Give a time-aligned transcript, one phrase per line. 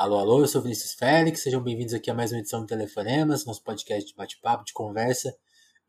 [0.00, 3.44] Alô, alô, eu sou Vinícius Félix, sejam bem-vindos aqui a mais uma edição do Telefonemas,
[3.44, 5.36] nosso podcast de bate-papo, de conversa.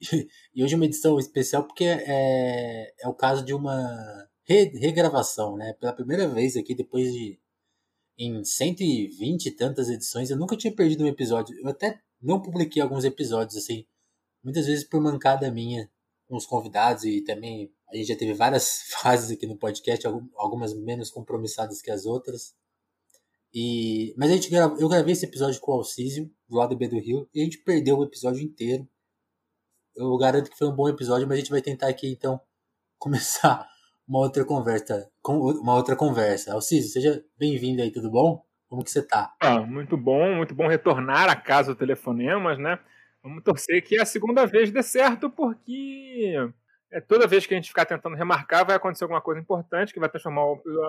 [0.53, 5.71] E hoje uma edição especial porque é, é o caso de uma re, regravação, né?
[5.79, 7.39] Pela primeira vez aqui, depois de
[8.19, 11.57] em 120 e tantas edições, eu nunca tinha perdido um episódio.
[11.57, 13.85] Eu até não publiquei alguns episódios, assim,
[14.43, 15.89] muitas vezes por mancada minha,
[16.27, 20.05] com os convidados e também a gente já teve várias fases aqui no podcast,
[20.35, 22.59] algumas menos compromissadas que as outras.
[23.53, 26.87] E, mas a gente grava, eu gravei esse episódio com o Alcísio, do lado B
[26.87, 28.87] do Rio, e a gente perdeu o episódio inteiro.
[29.95, 32.39] Eu garanto que foi um bom episódio, mas a gente vai tentar aqui então
[32.97, 33.67] começar
[34.07, 35.09] uma outra conversa.
[35.25, 36.53] Uma outra conversa.
[36.53, 38.45] Alcísio, seja bem-vindo aí, tudo bom?
[38.69, 39.33] Como que você tá?
[39.41, 42.79] Ah, muito bom, muito bom retornar a casa do Telefonemas, né?
[43.21, 46.33] Vamos torcer que a segunda vez dê certo, porque
[46.89, 49.99] é, toda vez que a gente ficar tentando remarcar, vai acontecer alguma coisa importante que
[49.99, 50.41] vai transformar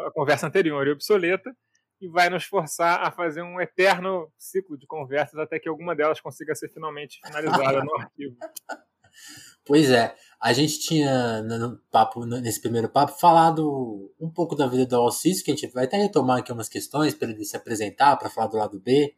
[0.06, 1.54] a conversa anterior em obsoleta
[2.02, 6.20] e vai nos forçar a fazer um eterno ciclo de conversas até que alguma delas
[6.20, 8.36] consiga ser finalmente finalizada no arquivo.
[9.64, 14.86] Pois é, a gente tinha no papo, nesse primeiro papo falado um pouco da vida
[14.86, 18.16] do Alciso, que a gente vai até retomar aqui umas questões para ele se apresentar,
[18.16, 19.14] para falar do lado B.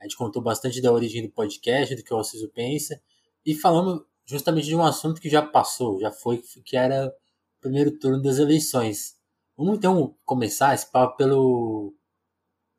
[0.00, 3.02] A gente contou bastante da origem do podcast, do que o Alciso pensa,
[3.44, 7.98] e falamos justamente de um assunto que já passou, já foi, que era o primeiro
[7.98, 9.16] turno das eleições.
[9.56, 11.94] Vamos então começar esse papo pelo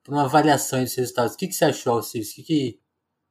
[0.03, 1.33] por uma avaliação dos resultados.
[1.33, 2.31] O que, que você achou, Alcides?
[2.31, 2.79] O que, que,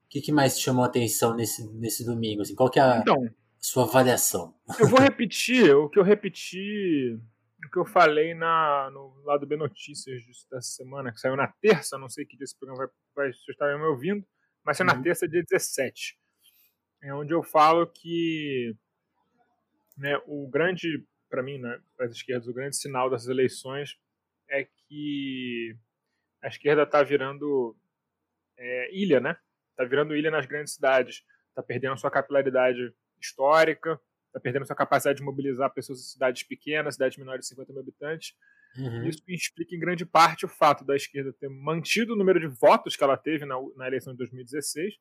[0.09, 2.43] que, que mais te chamou a atenção nesse, nesse domingo?
[2.43, 3.29] Assim, qual que é a então,
[3.59, 4.55] sua avaliação?
[4.81, 7.19] Eu vou repetir o que eu repeti,
[7.65, 11.99] o que eu falei na, no lado B Notícias dessa semana, que saiu na terça,
[11.99, 14.27] não sei que dia esse programa vai, vai estar me ouvindo,
[14.65, 14.97] mas saiu uhum.
[14.97, 16.19] na terça, dia 17.
[17.03, 18.75] É onde eu falo que
[19.97, 23.97] né, o grande, para mim, né, para as esquerdas, o grande sinal dessas eleições
[24.49, 25.77] é que
[26.43, 27.77] a esquerda está virando
[28.59, 29.37] é, ilha, né?
[29.71, 35.19] Está virando ilha nas grandes cidades, está perdendo sua capilaridade histórica, está perdendo sua capacidade
[35.19, 38.35] de mobilizar pessoas em cidades pequenas, cidades menores de 50 mil habitantes.
[38.77, 39.07] Uhum.
[39.07, 42.97] Isso explica em grande parte o fato da esquerda ter mantido o número de votos
[42.97, 44.95] que ela teve na, na eleição de 2016,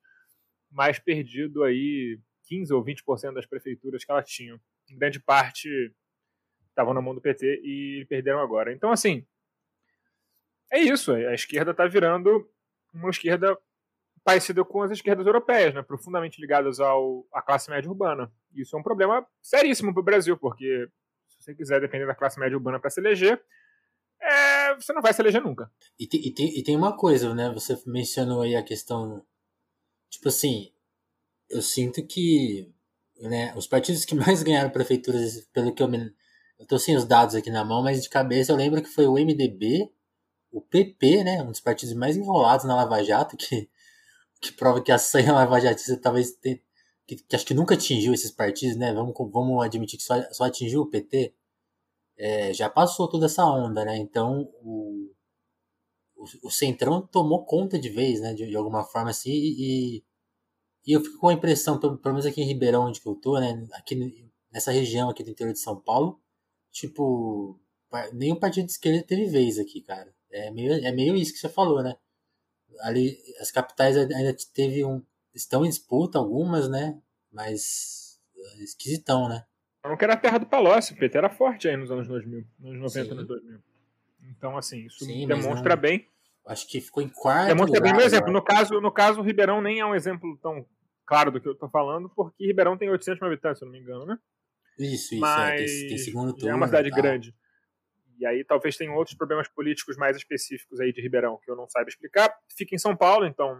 [0.69, 4.59] mas perdido aí 15 ou 20% das prefeituras que ela tinha.
[4.89, 5.93] Em grande parte
[6.69, 8.73] estavam na mão do PT e perderam agora.
[8.73, 9.25] Então, assim,
[10.71, 11.11] é isso.
[11.11, 12.49] A esquerda está virando
[12.93, 13.57] uma esquerda
[14.23, 18.31] parecida com as esquerdas europeias, né, profundamente ligadas ao, à classe média urbana.
[18.53, 20.87] Isso é um problema seríssimo para o Brasil, porque
[21.27, 23.41] se você quiser depender da classe média urbana para se eleger,
[24.21, 25.71] é, você não vai se eleger nunca.
[25.99, 27.49] E tem, e, e tem uma coisa, né?
[27.53, 29.25] Você mencionou aí a questão.
[30.09, 30.71] Tipo assim,
[31.49, 32.71] eu sinto que
[33.19, 36.13] né, os partidos que mais ganharam prefeituras, pelo que eu me.
[36.59, 39.07] Eu tô sem os dados aqui na mão, mas de cabeça eu lembro que foi
[39.07, 39.91] o MDB,
[40.51, 43.69] o PP, né, um dos partidos mais enrolados na Lava Jato, que,
[44.41, 46.59] que prova que a sanha lavajatista talvez tenha,
[47.07, 50.45] que, que, acho que nunca atingiu esses partidos, né, vamos, vamos admitir que só, só
[50.45, 51.33] atingiu o PT,
[52.17, 55.11] é, já passou toda essa onda, né, então o,
[56.15, 60.03] o, o Centrão tomou conta de vez, né, de, de alguma forma assim, e,
[60.85, 63.39] e eu fico com a impressão, pelo, pelo menos aqui em Ribeirão, onde eu tô,
[63.39, 66.19] né, aqui nessa região aqui do interior de São Paulo,
[66.71, 67.59] tipo,
[68.13, 70.13] nenhum partido de esquerda teve vez aqui, cara.
[70.31, 71.95] É meio, é meio isso que você falou, né?
[72.81, 75.03] Ali, as capitais ainda teve um.
[75.33, 76.99] Estão em disputa algumas, né?
[77.31, 79.45] Mas é esquisitão, né?
[79.83, 82.45] Não que era a terra do Palocci, o PT era forte aí nos anos 2000,
[82.59, 83.59] nos 90 anos 2000.
[84.29, 86.07] Então, assim, isso Sim, demonstra não, bem.
[86.45, 87.47] Acho que ficou em quarto.
[87.47, 88.31] Demonstra lugar, bem meu exemplo.
[88.31, 90.65] No caso, no caso, o Ribeirão nem é um exemplo tão
[91.05, 93.73] claro do que eu tô falando, porque Ribeirão tem 800 mil habitantes, se eu não
[93.73, 94.17] me engano, né?
[94.77, 95.19] Isso, isso.
[95.19, 96.49] Mas é, tem, tem segundo turno.
[96.49, 97.35] É uma cidade grande.
[98.21, 101.67] E aí talvez tenham outros problemas políticos mais específicos aí de Ribeirão que eu não
[101.67, 102.31] saiba explicar.
[102.55, 103.59] Fica em São Paulo, então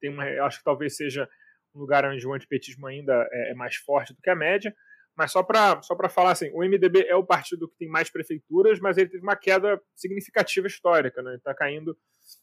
[0.00, 1.28] tem uma, acho que talvez seja
[1.74, 4.74] um lugar onde o antipetismo ainda é, é mais forte do que a média.
[5.14, 8.80] Mas só para só falar assim, o MDB é o partido que tem mais prefeituras,
[8.80, 11.34] mas ele teve uma queda significativa histórica, né?
[11.34, 11.94] Está caindo,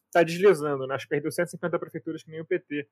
[0.05, 0.93] está deslizando, né?
[0.93, 2.87] Acho que perdeu 150 prefeituras que nem o PT.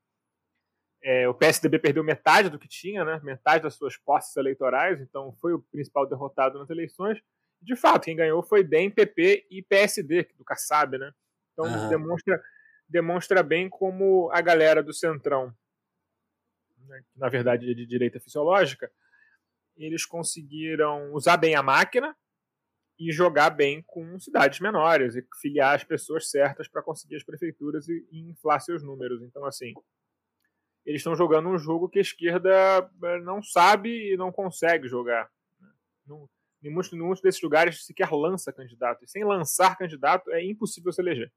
[1.03, 3.21] É, o PSDB perdeu metade do que tinha, né?
[3.23, 7.21] Metade das suas posses eleitorais, então foi o principal derrotado nas eleições
[7.65, 11.11] de fato, quem ganhou foi DEM, PP e PSD, do Kassab, né?
[11.53, 12.43] Então demonstra,
[12.87, 15.53] demonstra bem como a galera do Centrão,
[16.87, 18.91] né, que na verdade é de direita fisiológica,
[19.75, 22.15] eles conseguiram usar bem a máquina
[22.97, 27.89] e jogar bem com cidades menores e filiar as pessoas certas para conseguir as prefeituras
[27.89, 29.21] e, e inflar seus números.
[29.21, 29.73] Então, assim,
[30.85, 35.29] eles estão jogando um jogo que a esquerda eh, não sabe e não consegue jogar.
[35.59, 35.69] Né?
[36.07, 36.29] Não,
[36.67, 39.03] em muitos, em muitos desses lugares sequer lança candidato.
[39.03, 41.31] E sem lançar candidato é impossível se eleger.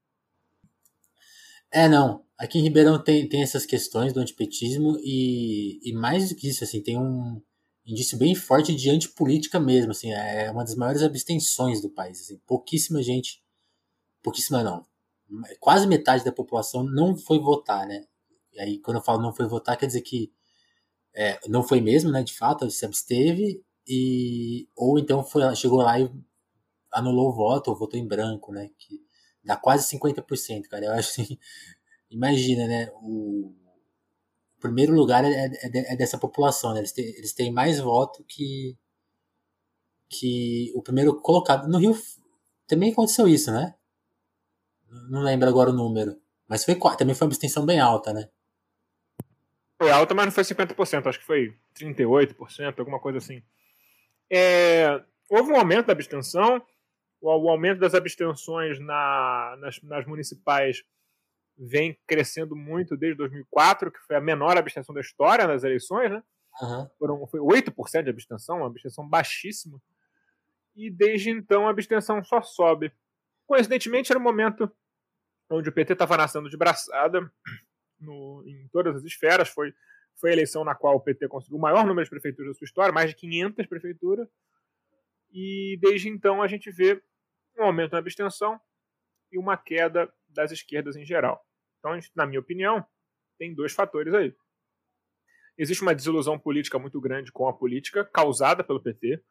[1.71, 2.25] É, não.
[2.37, 6.63] Aqui em Ribeirão tem, tem essas questões do antipetismo e, e mais do que isso,
[6.63, 7.41] assim, tem um
[7.85, 12.39] indício bem forte de antipolítica mesmo, assim, é uma das maiores abstenções do país, assim,
[12.45, 13.43] pouquíssima gente,
[14.21, 14.85] pouquíssima não,
[15.59, 18.05] quase metade da população não foi votar, né?
[18.53, 20.31] E aí, quando eu falo não foi votar, quer dizer que
[21.13, 22.23] é, não foi mesmo, né?
[22.23, 26.09] De fato, se absteve e ou então foi, chegou lá e
[26.91, 28.69] anulou o voto ou votou em branco, né?
[28.77, 29.01] Que
[29.43, 30.85] dá quase 50%, cara.
[30.85, 31.39] Eu acho assim,
[32.09, 32.91] imagina, né?
[33.01, 33.53] O,
[34.59, 36.81] primeiro lugar é, é, é, dessa população, né?
[36.81, 38.77] Eles têm, eles têm mais voto que
[40.11, 41.95] que o primeiro colocado no Rio
[42.67, 43.75] também aconteceu isso, né?
[45.09, 46.19] Não lembro agora o número.
[46.47, 48.27] Mas foi também foi uma abstenção bem alta, né?
[49.77, 53.43] Foi alta, mas não foi 50%, acho que foi 38%, alguma coisa assim.
[54.31, 56.61] É, houve um aumento da abstenção,
[57.21, 60.83] o, o aumento das abstenções na, nas, nas, municipais
[61.57, 66.23] vem crescendo muito desde 2004, que foi a menor abstenção da história nas eleições, né?
[66.61, 66.89] Uhum.
[66.97, 69.81] Foram, foi 8% de abstenção, uma abstenção baixíssima.
[70.75, 72.91] E desde então a abstenção só sobe.
[73.45, 74.71] Coincidentemente, era um momento
[75.49, 77.29] onde o PT estava nascendo de braçada
[77.99, 79.49] no, em todas as esferas.
[79.49, 79.73] Foi,
[80.19, 82.65] foi a eleição na qual o PT conseguiu o maior número de prefeituras da sua
[82.65, 84.27] história, mais de 500 prefeituras.
[85.31, 87.01] E desde então a gente vê
[87.57, 88.59] um aumento na abstenção
[89.31, 91.45] e uma queda das esquerdas em geral.
[91.79, 92.85] Então, na minha opinião,
[93.37, 94.35] tem dois fatores aí.
[95.57, 99.21] Existe uma desilusão política muito grande com a política, causada pelo PT.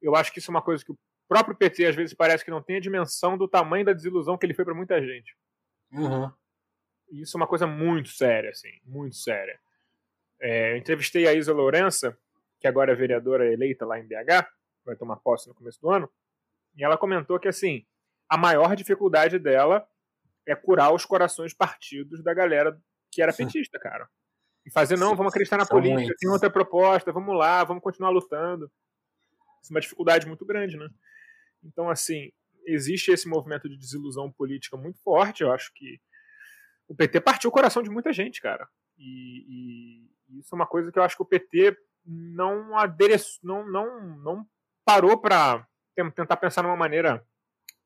[0.00, 0.98] Eu acho que isso é uma coisa que o
[1.28, 4.46] próprio PT às vezes parece que não tem a dimensão do tamanho da desilusão que
[4.46, 5.36] ele foi para muita gente.
[5.92, 6.30] Uhum.
[7.10, 9.58] Isso é uma coisa muito séria, assim, muito séria.
[10.40, 12.16] É, eu entrevistei a Isa Lourença,
[12.60, 14.46] que agora é vereadora eleita lá em BH,
[14.84, 16.10] vai tomar posse no começo do ano,
[16.76, 17.84] e ela comentou que, assim,
[18.28, 19.86] a maior dificuldade dela
[20.46, 22.80] é curar os corações partidos da galera
[23.10, 24.08] que era petista, cara.
[24.64, 26.16] E fazer, não, vamos acreditar na política, muitos.
[26.18, 28.70] tem outra proposta, vamos lá, vamos continuar lutando.
[29.62, 30.88] Isso é uma dificuldade muito grande, né?
[31.64, 32.30] Então, assim,
[32.66, 35.42] existe esse movimento de desilusão política muito forte.
[35.42, 36.00] Eu acho que
[36.86, 38.68] o PT partiu o coração de muita gente, cara.
[38.96, 44.16] E isso é uma coisa que eu acho que o PT não adereçou, não, não,
[44.18, 44.48] não
[44.84, 47.26] parou para tentar pensar numa maneira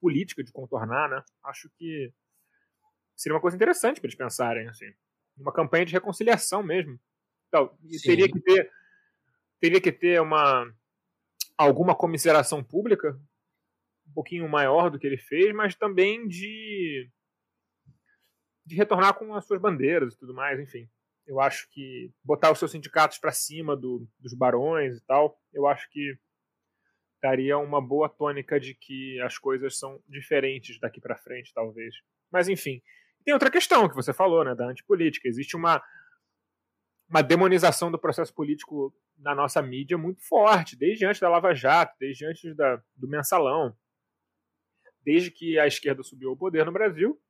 [0.01, 1.23] política de contornar, né?
[1.45, 2.13] Acho que
[3.17, 4.93] seria uma coisa interessante para eles pensarem, assim,
[5.37, 6.99] uma campanha de reconciliação mesmo.
[7.49, 8.71] Então, teria que ter
[9.61, 10.73] teria que ter uma
[11.57, 13.17] alguma comiseração pública
[14.09, 17.09] um pouquinho maior do que ele fez, mas também de
[18.65, 20.89] de retornar com as suas bandeiras e tudo mais, enfim.
[21.27, 25.67] Eu acho que botar os seus sindicatos para cima do, dos barões e tal, eu
[25.67, 26.19] acho que
[27.23, 31.95] daria uma boa tônica de que as coisas são diferentes daqui para frente, talvez.
[32.31, 32.83] Mas enfim,
[33.25, 35.29] tem outra questão que você falou, né, da antipolítica.
[35.29, 35.83] Existe uma
[37.09, 41.95] uma demonização do processo político na nossa mídia muito forte, desde antes da Lava Jato,
[42.01, 43.77] desde antes da, do mensalão
[45.05, 47.21] desde que a esquerda subiu ao poder no Brasil,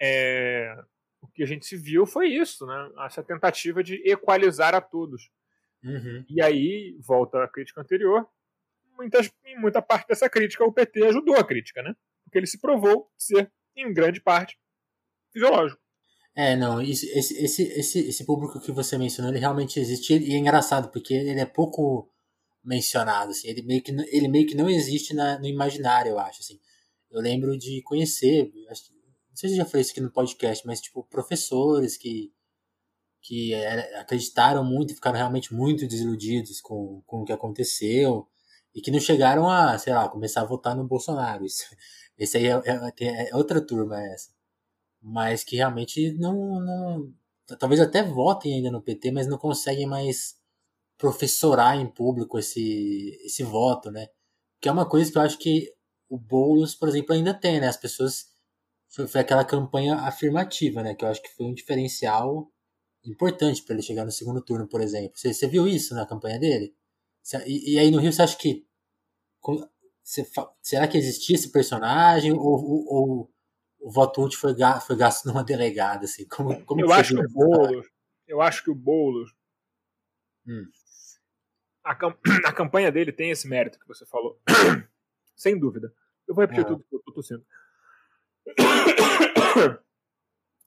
[0.00, 0.76] é,
[1.26, 2.90] o que a gente se viu foi isso, né?
[3.04, 5.30] Essa tentativa de equalizar a todos.
[5.84, 6.24] Uhum.
[6.28, 8.26] E aí, volta a crítica anterior,
[8.96, 11.94] muitas, em muita parte dessa crítica o PT ajudou a crítica, né?
[12.24, 14.58] Porque ele se provou ser, em grande parte,
[15.32, 15.80] fisiológico.
[16.34, 20.36] É, não, esse, esse, esse, esse público que você mencionou, ele realmente existe e é
[20.36, 22.12] engraçado, porque ele é pouco
[22.62, 26.40] mencionado, assim, ele meio que, ele meio que não existe na, no imaginário, eu acho,
[26.40, 26.58] assim.
[27.10, 28.82] Eu lembro de conhecer, acho,
[29.36, 32.32] não sei se já falei isso aqui no podcast, mas tipo, professores que,
[33.20, 33.54] que
[33.96, 38.26] acreditaram muito e ficaram realmente muito desiludidos com, com o que aconteceu
[38.74, 41.44] e que não chegaram a, sei lá, começar a votar no Bolsonaro.
[41.44, 41.64] Isso,
[42.16, 42.62] esse aí é,
[43.00, 44.30] é, é outra turma essa.
[45.02, 47.12] Mas que realmente não, não.
[47.58, 50.34] Talvez até votem ainda no PT, mas não conseguem mais
[50.96, 54.08] professorar em público esse, esse voto, né?
[54.62, 55.74] Que é uma coisa que eu acho que
[56.08, 57.68] o Boulos, por exemplo, ainda tem, né?
[57.68, 58.34] As pessoas.
[58.96, 60.94] Foi, foi aquela campanha afirmativa, né?
[60.94, 62.50] Que eu acho que foi um diferencial
[63.04, 65.12] importante para ele chegar no segundo turno, por exemplo.
[65.14, 66.74] Você, você viu isso na campanha dele?
[67.46, 68.66] E, e, aí no Rio você acha que.
[70.02, 70.26] Você,
[70.62, 72.32] será que existia esse personagem?
[72.32, 73.34] Ou, ou, ou
[73.80, 74.54] o voto útil foi,
[74.86, 76.06] foi gasto numa delegada?
[76.06, 76.26] Assim?
[76.26, 77.86] Como, como eu, acho que o Boulos,
[78.26, 79.30] eu acho que o Boulos.
[80.46, 80.64] Hum.
[81.84, 81.92] A,
[82.48, 84.40] a campanha dele tem esse mérito que você falou.
[85.36, 85.92] sem dúvida.
[86.26, 86.66] Eu vou repetir é.
[86.66, 87.44] tudo que eu tô tossindo.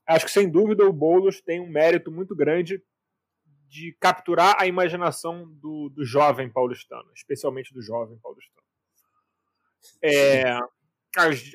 [0.07, 2.83] Acho que sem dúvida o Boulos tem um mérito muito grande
[3.67, 8.65] de capturar a imaginação do, do jovem paulistano, especialmente do jovem paulistano.
[10.01, 10.57] É,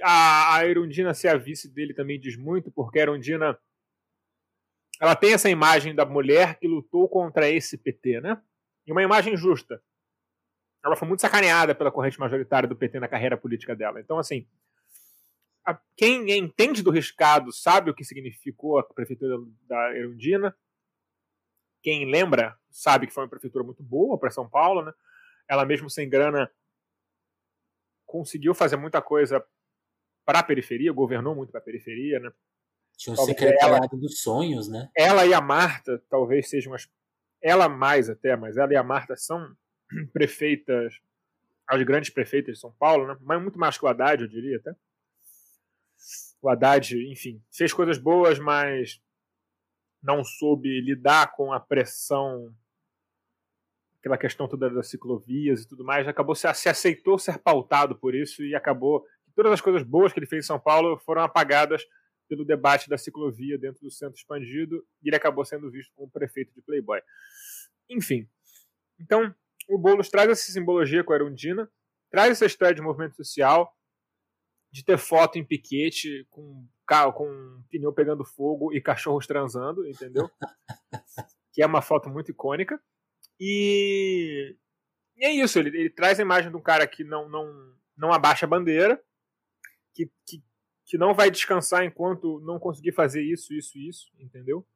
[0.03, 3.59] a, a Erundina ser a vice dele também diz muito, porque a Erundina
[5.01, 8.41] ela tem essa imagem da mulher que lutou contra esse PT, né?
[8.87, 9.83] E uma imagem justa.
[10.85, 14.01] Ela foi muito sacaneada pela corrente majoritária do PT na carreira política dela.
[14.01, 14.47] Então, assim,
[15.65, 20.55] a, quem entende do riscado sabe o que significou a prefeitura da Erundina.
[21.83, 24.93] Quem lembra sabe que foi uma prefeitura muito boa para São Paulo, né?
[25.49, 26.51] Ela mesmo sem grana
[28.07, 29.45] conseguiu fazer muita coisa
[30.25, 32.31] para a periferia, governou muito para a periferia, né?
[32.97, 34.89] Tinha um secretariado ela, dos sonhos, né?
[34.97, 36.89] Ela e a Marta talvez sejam as.
[37.43, 39.55] Ela mais até, mas ela e a Marta são
[40.13, 40.95] prefeitas,
[41.67, 43.17] as grandes prefeitas de São Paulo, né?
[43.21, 44.75] Mas muito mais que o Haddad, eu diria até.
[46.41, 49.01] O Haddad, enfim, fez coisas boas, mas
[50.03, 52.55] não soube lidar com a pressão,
[53.99, 58.15] aquela questão toda das ciclovias e tudo mais, acabou se, se aceitou ser pautado por
[58.15, 61.85] isso e acabou todas as coisas boas que ele fez em São Paulo foram apagadas
[62.29, 66.55] pelo debate da ciclovia dentro do centro expandido e ele acabou sendo visto como prefeito
[66.55, 67.01] de Playboy.
[67.91, 68.29] Enfim,
[68.99, 69.35] então
[69.69, 71.71] o Boulos traz essa simbologia com a Erundina,
[72.11, 73.75] traz essa história de movimento social,
[74.75, 80.29] de ter foto em piquete com carro com pneu pegando fogo e cachorros transando, entendeu?
[81.53, 82.83] que é uma foto muito icônica.
[83.39, 84.57] E,
[85.17, 88.13] e é isso, ele, ele, traz a imagem de um cara que não, não, não
[88.13, 89.01] abaixa a bandeira,
[89.95, 90.43] que, que,
[90.85, 94.67] que não vai descansar enquanto não conseguir fazer isso, isso, isso, entendeu?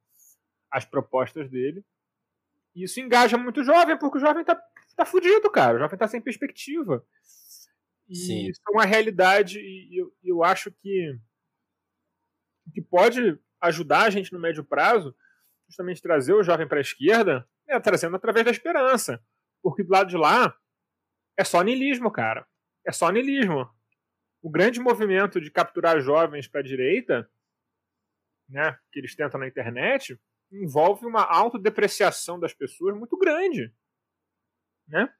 [0.71, 1.85] As propostas dele.
[2.73, 4.57] E isso engaja muito o jovem, porque o jovem tá,
[4.95, 5.77] tá fudido, cara.
[5.77, 7.05] O jovem tá sem perspectiva.
[8.09, 11.19] E isso é uma realidade, e eu, eu acho que
[12.73, 15.17] que pode ajudar a gente no médio prazo,
[15.67, 19.23] justamente trazer o jovem para a esquerda, é trazendo através da esperança.
[19.63, 20.57] Porque do lado de lá
[21.37, 22.47] é só niilismo, cara.
[22.87, 23.69] É só niilismo.
[24.41, 27.31] O grande movimento de capturar jovens para a direita,
[28.49, 30.19] né, que eles tentam na internet,
[30.51, 33.73] envolve uma autodepreciação das pessoas muito grande.
[34.87, 35.13] Né?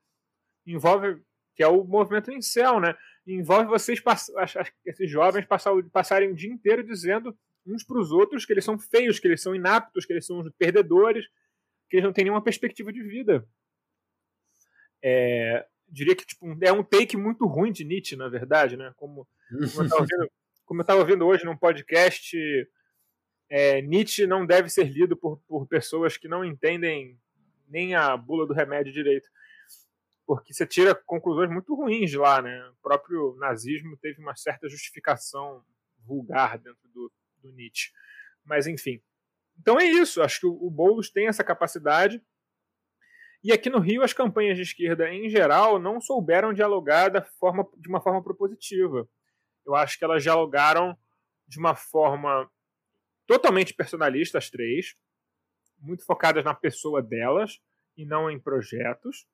[0.67, 1.23] Envolve,
[1.59, 2.97] que é o movimento incel, né?
[3.27, 4.01] envolve vocês,
[4.87, 5.45] esses jovens,
[5.93, 7.37] passarem o dia inteiro dizendo
[7.67, 10.49] uns para os outros que eles são feios, que eles são inaptos, que eles são
[10.57, 11.27] perdedores,
[11.91, 13.45] que eles não têm nenhuma perspectiva de vida.
[15.03, 18.95] É, diria que tipo, é um take muito ruim de Nietzsche, na verdade, né?
[18.95, 19.27] Como,
[20.65, 22.37] como eu estava vendo, hoje num podcast,
[23.51, 27.19] é, Nietzsche não deve ser lido por, por pessoas que não entendem
[27.67, 29.29] nem a bula do remédio direito
[30.29, 32.69] porque você tira conclusões muito ruins de lá, né?
[32.69, 35.65] O próprio nazismo teve uma certa justificação
[36.05, 37.91] vulgar dentro do, do Nietzsche.
[38.45, 39.01] Mas, enfim.
[39.59, 40.21] Então é isso.
[40.21, 42.23] Acho que o, Boulos tem essa capacidade.
[43.43, 47.67] E aqui no Rio, as campanhas de esquerda, em geral, não souberam dialogar da forma,
[47.79, 49.09] de uma forma propositiva.
[49.65, 50.95] Eu acho que elas dialogaram
[51.47, 52.51] de uma forma
[53.27, 54.95] totalmente personalista, as três,
[55.79, 57.63] muito focadas na pessoa delas
[57.97, 59.27] e não em projetos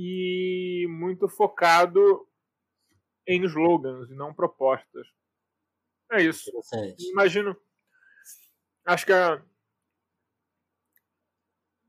[0.00, 2.24] e muito focado
[3.26, 5.08] em slogans e não propostas.
[6.12, 6.52] É isso.
[7.10, 7.56] Imagino.
[8.86, 9.42] Acho que a,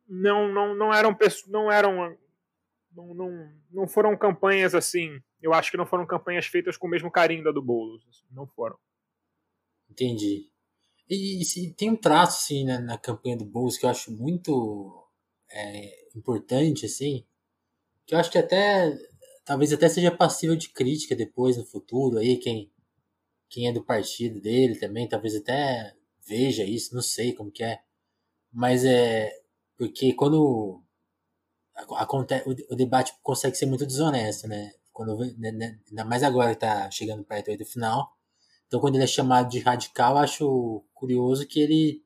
[0.07, 1.15] não, não, não eram
[1.47, 2.17] não eram
[2.91, 5.21] não, não, não foram campanhas assim.
[5.39, 8.03] Eu acho que não foram campanhas feitas com o mesmo carinho da do Boulos.
[8.09, 8.77] Assim, não foram.
[9.87, 10.49] Entendi.
[11.07, 15.07] E, e tem um traço assim na, na campanha do Boulos que eu acho muito
[15.51, 17.28] é, importante assim
[18.09, 18.97] que eu acho que até
[19.45, 22.73] talvez até seja passível de crítica depois no futuro aí quem
[23.47, 25.95] quem é do partido dele também talvez até
[26.27, 27.79] veja isso não sei como que é.
[28.51, 29.31] Mas é
[29.77, 30.83] porque quando
[31.75, 34.71] acontece o, debate consegue ser muito desonesto né?
[34.91, 38.11] Quando né, né, ainda mais agora que tá chegando perto do final.
[38.65, 42.03] Então quando ele é chamado de radical acho curioso que ele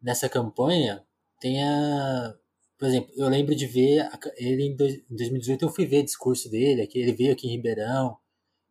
[0.00, 1.06] nessa campanha
[1.38, 2.34] tenha
[2.78, 6.86] por exemplo, eu lembro de ver ele em 2018, eu fui ver o discurso dele,
[6.86, 8.16] que ele veio aqui em Ribeirão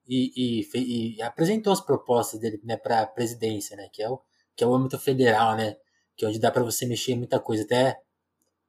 [0.08, 4.22] e, e, e apresentou as propostas dele né, para a presidência, né, que é o
[4.56, 5.78] que é o âmbito federal, né,
[6.16, 7.64] que é onde dá para você mexer em muita coisa.
[7.64, 8.02] Até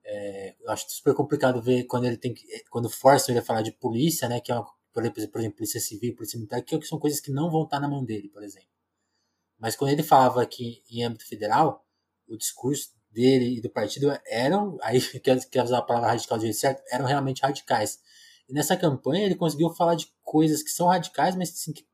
[0.04, 2.35] é, eu acho super complicado ver quando ele tem
[2.68, 5.57] quando forçam ele a falar de polícia, né, que é uma, por exemplo, por exemplo,
[5.57, 8.42] polícia civil, polícia militar, que são coisas que não vão estar na mão dele, por
[8.42, 8.68] exemplo.
[9.59, 11.87] Mas quando ele falava aqui em âmbito federal,
[12.28, 16.45] o discurso dele e do partido eram, aí quer, quer usar a palavra radical de
[16.45, 17.99] jeito certo, eram realmente radicais.
[18.49, 21.85] E nessa campanha ele conseguiu falar de coisas que são radicais, mas assim, que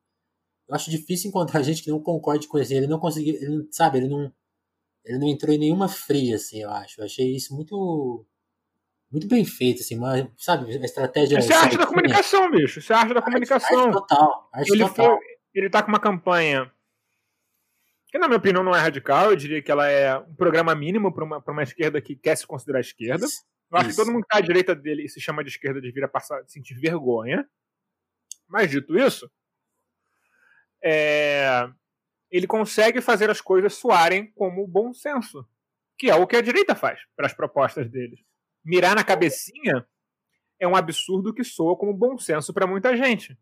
[0.68, 2.74] eu acho difícil encontrar gente que não concorde com isso.
[2.74, 4.30] Ele não conseguiu, ele, sabe, ele não,
[5.04, 7.00] ele não entrou em nenhuma fria, assim, eu acho.
[7.00, 8.24] Eu achei isso muito,
[9.10, 11.38] muito bem feito, assim, uma, sabe, a estratégia.
[11.38, 12.78] Isso é arte da comunicação, bicho.
[12.80, 13.80] Isso é arte da comunicação.
[13.80, 14.50] Arte total.
[14.52, 15.06] Arte ele, total.
[15.06, 15.18] Foi,
[15.54, 16.70] ele tá com uma campanha
[18.14, 19.30] que, na minha opinião, não é radical.
[19.30, 22.46] Eu diria que ela é um programa mínimo para uma, uma esquerda que quer se
[22.46, 23.26] considerar esquerda.
[23.26, 23.98] Eu acho Isso.
[23.98, 26.40] que todo mundo que tá à direita dele e se chama de esquerda devia passar
[26.42, 27.44] de sentir vergonha.
[28.46, 29.28] Mas dito isso,
[30.80, 31.68] é,
[32.30, 35.44] ele consegue fazer as coisas soarem como bom senso,
[35.98, 38.20] que é o que a direita faz para as propostas deles.
[38.64, 39.84] Mirar na cabecinha
[40.60, 43.36] é um absurdo que soa como bom senso para muita gente.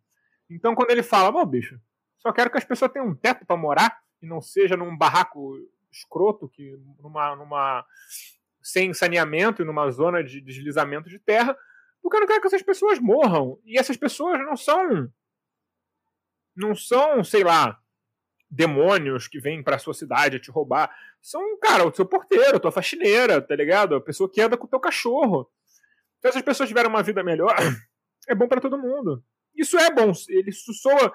[0.48, 1.78] Então, quando ele fala, bom, bicho,
[2.16, 5.58] só quero que as pessoas tenham um teto para morar e não seja num barraco
[5.90, 7.84] escroto, que numa, numa
[8.62, 11.56] sem saneamento e numa zona de deslizamento de terra,
[12.00, 13.58] porque eu não quero que essas pessoas morram.
[13.64, 15.12] E essas pessoas não são.
[16.54, 17.80] Não são, sei lá,
[18.50, 20.94] demônios que vêm pra sua cidade te roubar.
[21.20, 23.94] São, cara, o seu porteiro, a tua faxineira, tá ligado?
[23.94, 25.50] A pessoa que anda com o teu cachorro.
[26.20, 27.56] Se essas pessoas tiverem uma vida melhor,
[28.28, 29.24] é bom para todo mundo.
[29.54, 30.10] Isso é bom.
[30.46, 31.14] Isso soa.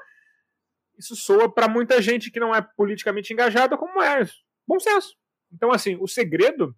[0.97, 4.25] Isso soa para muita gente que não é politicamente engajada, como é.
[4.67, 5.15] Bom senso.
[5.51, 6.75] Então, assim, o segredo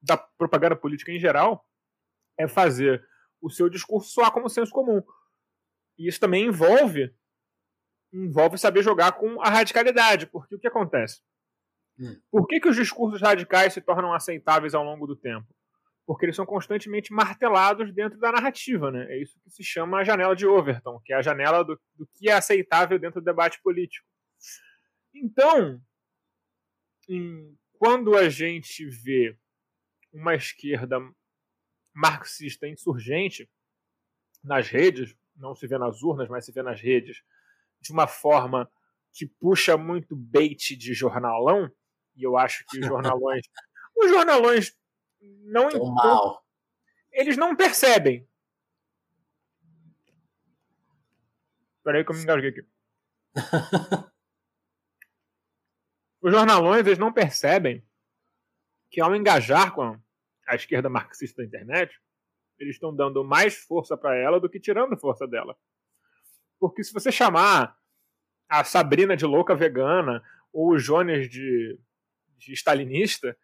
[0.00, 1.66] da propaganda política em geral
[2.38, 3.04] é fazer
[3.40, 5.02] o seu discurso soar como senso comum.
[5.98, 7.14] E isso também envolve
[8.12, 11.20] envolve saber jogar com a radicalidade, porque o que acontece?
[11.98, 12.18] Hum.
[12.30, 15.46] Por que, que os discursos radicais se tornam aceitáveis ao longo do tempo?
[16.08, 19.04] Porque eles são constantemente martelados dentro da narrativa, né?
[19.12, 22.06] É isso que se chama a janela de Overton, que é a janela do, do
[22.14, 24.08] que é aceitável dentro do debate político.
[25.14, 25.78] Então,
[27.06, 29.36] em, quando a gente vê
[30.10, 30.98] uma esquerda
[31.92, 33.46] marxista insurgente
[34.42, 37.22] nas redes, não se vê nas urnas, mas se vê nas redes,
[37.82, 38.66] de uma forma
[39.12, 41.70] que puxa muito bait de jornalão,
[42.16, 43.42] e eu acho que os jornalões.
[43.94, 44.77] os jornalões
[45.20, 45.70] não.
[45.70, 46.44] Tão mal.
[47.10, 48.28] Eles não percebem.
[51.82, 52.66] Peraí que eu me engasguei aqui.
[56.20, 57.82] os jornalões eles não percebem
[58.90, 59.98] que ao engajar com
[60.46, 62.00] a esquerda marxista da internet,
[62.58, 65.56] eles estão dando mais força para ela do que tirando força dela.
[66.58, 67.76] Porque se você chamar
[68.48, 71.78] a Sabrina de louca vegana ou o Jonas de,
[72.36, 73.36] de stalinista,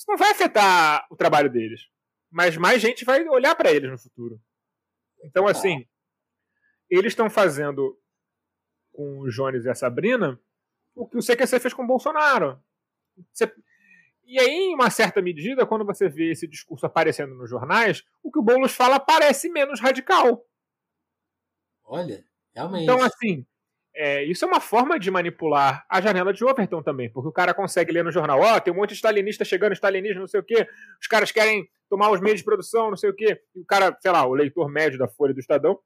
[0.00, 1.86] isso não vai afetar o trabalho deles.
[2.30, 4.40] Mas mais gente vai olhar para eles no futuro.
[5.22, 5.86] Então, assim,
[6.88, 8.00] eles estão fazendo
[8.92, 10.40] com o Jones e a Sabrina
[10.94, 12.62] o que o CQC fez com o Bolsonaro.
[13.30, 13.52] Você,
[14.24, 18.32] e aí, em uma certa medida, quando você vê esse discurso aparecendo nos jornais, o
[18.32, 20.46] que o Boulos fala parece menos radical.
[21.84, 22.84] Olha, realmente.
[22.84, 23.46] Então, assim,
[23.94, 27.52] é, isso é uma forma de manipular a janela de Overton também, porque o cara
[27.52, 30.40] consegue ler no jornal, ó, oh, tem um monte de stalinista chegando, stalinismo, não sei
[30.40, 30.66] o quê,
[31.00, 33.96] os caras querem tomar os meios de produção, não sei o quê, e o cara,
[34.00, 35.78] sei lá, o leitor médio da Folha do Estadão,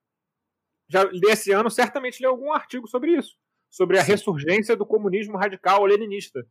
[0.89, 3.35] já desse ano certamente leu algum artigo sobre isso,
[3.71, 6.47] sobre a ressurgência do comunismo radical leninista.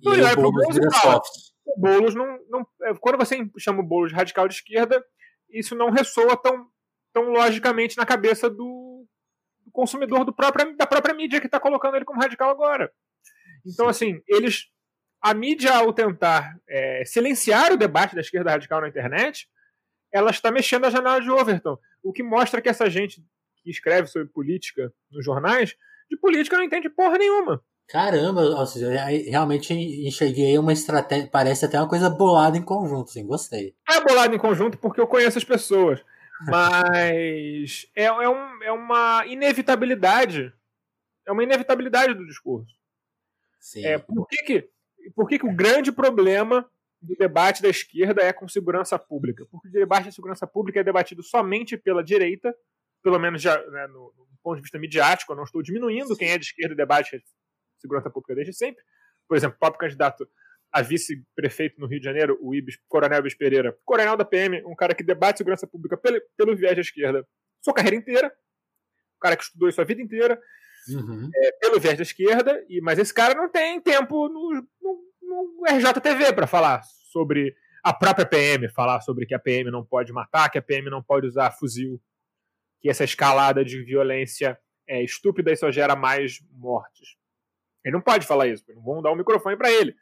[0.00, 1.30] Então, e, o Boulos vira soft.
[1.64, 2.66] O Boulos não, não.
[2.82, 5.02] É, quando você chama o Boulos de radical de esquerda,
[5.50, 6.66] isso não ressoa tão,
[7.12, 8.77] tão logicamente na cabeça do
[9.78, 12.90] consumidor do próprio, da própria mídia que está colocando ele como radical agora.
[13.64, 13.90] Então, Sim.
[13.90, 14.66] assim, eles.
[15.20, 19.48] A mídia, ao tentar é, silenciar o debate da esquerda radical na internet,
[20.12, 21.76] ela está mexendo a janela de Overton.
[22.04, 23.20] O que mostra que essa gente
[23.62, 25.76] que escreve sobre política nos jornais,
[26.08, 27.60] de política não entende porra nenhuma.
[27.88, 28.56] Caramba, eu
[29.28, 33.74] realmente enxerguei uma estratégia, parece até uma coisa bolada em conjunto, assim, gostei.
[33.90, 36.00] É bolada em conjunto porque eu conheço as pessoas,
[36.40, 40.52] mas é, é, um, é uma inevitabilidade,
[41.26, 42.74] é uma inevitabilidade do discurso.
[43.60, 43.84] Sim.
[43.84, 44.70] É, por que, que,
[45.14, 46.68] por que, que o grande problema
[47.00, 49.46] do debate da esquerda é com segurança pública?
[49.50, 52.54] Porque o debate da segurança pública é debatido somente pela direita,
[53.02, 56.30] pelo menos já, né, no, no, ponto de vista midiático, eu não estou diminuindo quem
[56.30, 57.22] é de esquerda e debate
[57.78, 58.82] segurança pública desde sempre.
[59.26, 60.28] Por exemplo, o próprio candidato
[60.72, 64.74] a vice-prefeito no Rio de Janeiro, o Ibis, Coronel Ibis Pereira, coronel da PM, um
[64.74, 67.26] cara que debate segurança pública pelo, pelo viés da esquerda
[67.60, 68.28] sua carreira inteira,
[69.16, 70.40] um cara que estudou isso a vida inteira,
[70.88, 71.30] uhum.
[71.34, 75.64] é, pelo viés da esquerda, e, mas esse cara não tem tempo no, no, no
[75.68, 80.50] RJTV para falar sobre a própria PM, falar sobre que a PM não pode matar,
[80.50, 82.00] que a PM não pode usar fuzil,
[82.80, 87.16] que essa escalada de violência é estúpida e só gera mais mortes.
[87.84, 89.94] Ele não pode falar isso, não vão dar o um microfone para ele.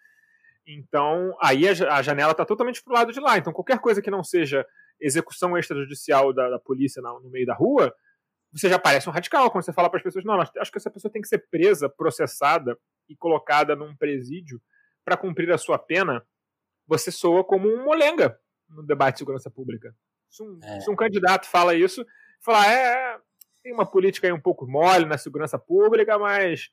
[0.67, 3.39] Então, aí a, janela está totalmente pro lado de lá.
[3.39, 4.67] Então, qualquer coisa que não seja
[5.01, 7.95] execução extrajudicial da, da polícia no, no meio da rua,
[8.53, 10.91] você já parece um radical quando você fala para as pessoas: não, acho que essa
[10.91, 12.77] pessoa tem que ser presa, processada
[13.09, 14.61] e colocada num presídio
[15.05, 16.27] para cumprir a sua pena.
[16.89, 19.95] Você soa como um molenga no debate de segurança pública.
[20.29, 20.81] Se um, é.
[20.81, 22.05] se um candidato fala isso,
[22.41, 23.19] falar, é, é,
[23.63, 26.71] tem uma política aí um pouco mole na segurança pública, mas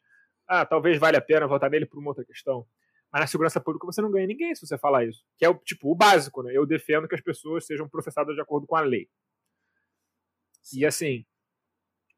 [0.47, 2.65] ah, talvez valha a pena votar nele por uma outra questão.
[3.13, 5.23] Mas na segurança pública você não ganha ninguém se você falar isso.
[5.37, 6.51] Que é o tipo o básico, né?
[6.51, 9.07] Eu defendo que as pessoas sejam processadas de acordo com a lei.
[10.73, 11.23] E assim,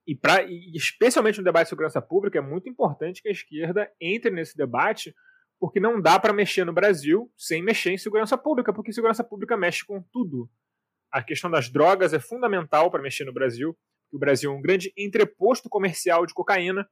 [0.08, 3.92] e, pra, e especialmente no debate de segurança pública, é muito importante que a esquerda
[4.00, 5.14] entre nesse debate,
[5.60, 9.58] porque não dá para mexer no Brasil sem mexer em segurança pública, porque segurança pública
[9.58, 10.50] mexe com tudo.
[11.12, 13.78] A questão das drogas é fundamental para mexer no Brasil.
[14.14, 16.88] O Brasil é um grande entreposto comercial de cocaína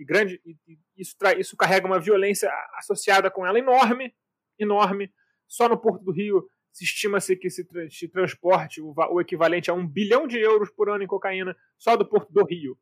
[0.00, 4.14] e grande e, e isso, isso carrega uma violência associada com ela enorme,
[4.58, 5.12] enorme.
[5.46, 9.70] Só no Porto do Rio se estima-se que se, tra se transporte o, o, equivalente
[9.70, 12.78] a um bilhão de euros por ano em cocaína só do Porto do Rio,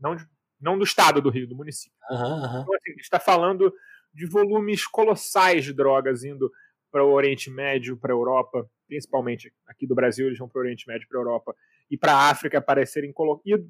[0.00, 0.26] não, de,
[0.60, 1.96] não do estado do Rio, do município.
[2.10, 2.62] Uhum, uhum.
[2.62, 3.72] Então, assim, a gente está falando
[4.12, 6.50] de volumes colossais de drogas indo
[6.90, 10.62] para o Oriente Médio, para a Europa, principalmente aqui do Brasil, eles vão para o
[10.62, 11.54] Oriente Médio, para a Europa,
[11.90, 13.12] e para a África para serem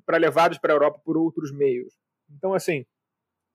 [0.07, 1.93] para levados para a Europa por outros meios.
[2.31, 2.85] Então, assim,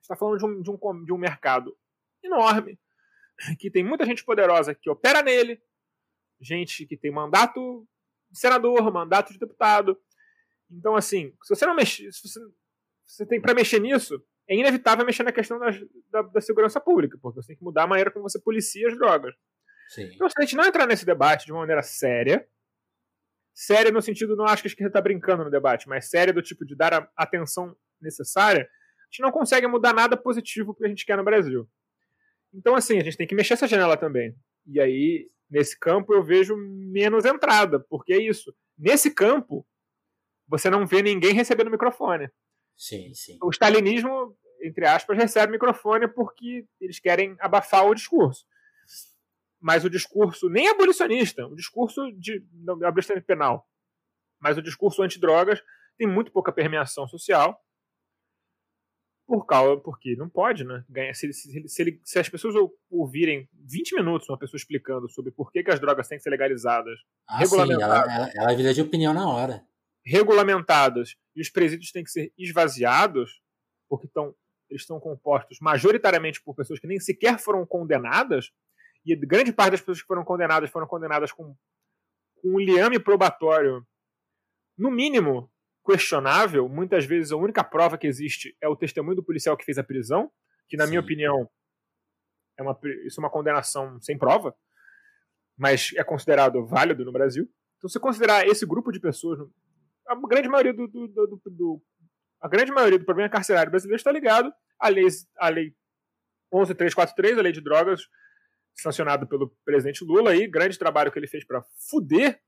[0.01, 1.77] está falando de um, de, um, de um mercado
[2.23, 2.79] enorme,
[3.59, 5.62] que tem muita gente poderosa que opera nele,
[6.41, 7.88] gente que tem mandato
[8.29, 9.99] de senador, mandato de deputado.
[10.69, 12.39] Então, assim, se você não mexe, se você,
[13.05, 15.67] você tem para mexer nisso, é inevitável mexer na questão da,
[16.12, 18.97] da, da, segurança pública, porque você tem que mudar a maneira como você policia as
[18.97, 19.33] drogas.
[19.89, 20.09] Sim.
[20.13, 22.47] Então, se a gente não entrar nesse debate de uma maneira séria,
[23.53, 26.41] séria no sentido, não acho que a esquerda está brincando no debate, mas séria do
[26.41, 30.87] tipo de dar a atenção necessária, a gente não consegue mudar nada positivo que a
[30.87, 31.69] gente quer no Brasil.
[32.53, 34.35] Então, assim, a gente tem que mexer essa janela também.
[34.65, 38.55] E aí, nesse campo, eu vejo menos entrada, porque é isso.
[38.77, 39.65] Nesse campo,
[40.47, 42.29] você não vê ninguém recebendo microfone.
[42.75, 43.37] Sim, sim.
[43.41, 48.45] O stalinismo, entre aspas, recebe microfone porque eles querem abafar o discurso.
[49.63, 52.45] Mas o discurso, nem abolicionista, o discurso de
[52.84, 53.65] abolicionismo penal,
[54.38, 55.63] mas o discurso antidrogas
[55.97, 57.58] tem muito pouca permeação social
[59.26, 60.84] por causa, porque não pode, né?
[60.89, 62.56] Ganhar, se, se, se, se, as pessoas
[62.89, 66.30] ouvirem 20 minutos uma pessoa explicando sobre por que, que as drogas têm que ser
[66.30, 68.04] legalizadas, ah, regulamentadas.
[68.04, 69.65] Sim, ela, ela, ela vira de opinião na hora.
[70.06, 73.41] Regulamentadas e os presídios têm que ser esvaziados,
[73.88, 74.36] porque estão,
[74.69, 78.52] eles estão compostos majoritariamente por pessoas que nem sequer foram condenadas,
[79.05, 81.55] e grande parte das pessoas que foram condenadas foram condenadas com,
[82.41, 83.85] com um liame probatório,
[84.77, 85.51] no mínimo,
[85.85, 86.69] questionável.
[86.69, 89.83] Muitas vezes a única prova que existe é o testemunho do policial que fez a
[89.83, 90.31] prisão,
[90.67, 90.91] que na Sim.
[90.91, 91.49] minha opinião
[92.57, 94.55] é uma, isso é uma condenação sem prova,
[95.57, 97.47] mas é considerado válido no Brasil.
[97.77, 99.39] Então, se considerar esse grupo de pessoas,
[100.07, 101.81] a grande maioria do, do, do, do
[102.41, 105.73] a grande maioria do problema carcerário brasileiro está ligado à lei, à lei
[106.51, 108.01] 11343, a lei de drogas,
[108.75, 112.41] sancionada pelo presidente Lula, aí, grande trabalho que ele fez para fuder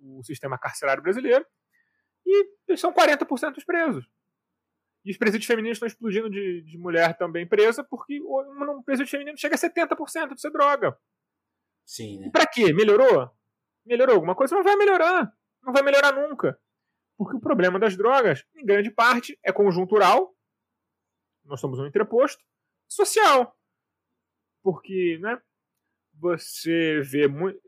[0.00, 1.46] o sistema carcerário brasileiro
[2.26, 4.08] e são 40% dos presos.
[5.04, 9.36] E os presídios femininos estão explodindo de, de mulher também presa, porque um presídio feminino
[9.36, 10.96] chega a 70% de ser droga.
[11.84, 12.28] Sim, né?
[12.28, 12.72] E pra quê?
[12.72, 13.28] Melhorou?
[13.84, 14.54] Melhorou alguma coisa?
[14.54, 15.32] Não vai melhorar.
[15.62, 16.58] Não vai melhorar nunca.
[17.18, 20.32] Porque o problema das drogas, em grande parte, é conjuntural.
[21.44, 22.42] Nós somos um entreposto.
[22.88, 23.56] Social.
[24.62, 25.40] Porque, né?
[26.14, 27.60] Você vê muito.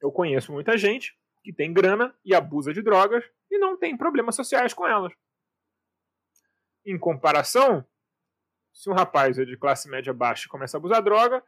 [0.00, 4.36] Eu conheço muita gente que tem grana e abusa de drogas e não tem problemas
[4.36, 5.12] sociais com elas.
[6.84, 7.86] Em comparação,
[8.72, 11.42] se um rapaz é de classe média baixa e começa a abusar droga,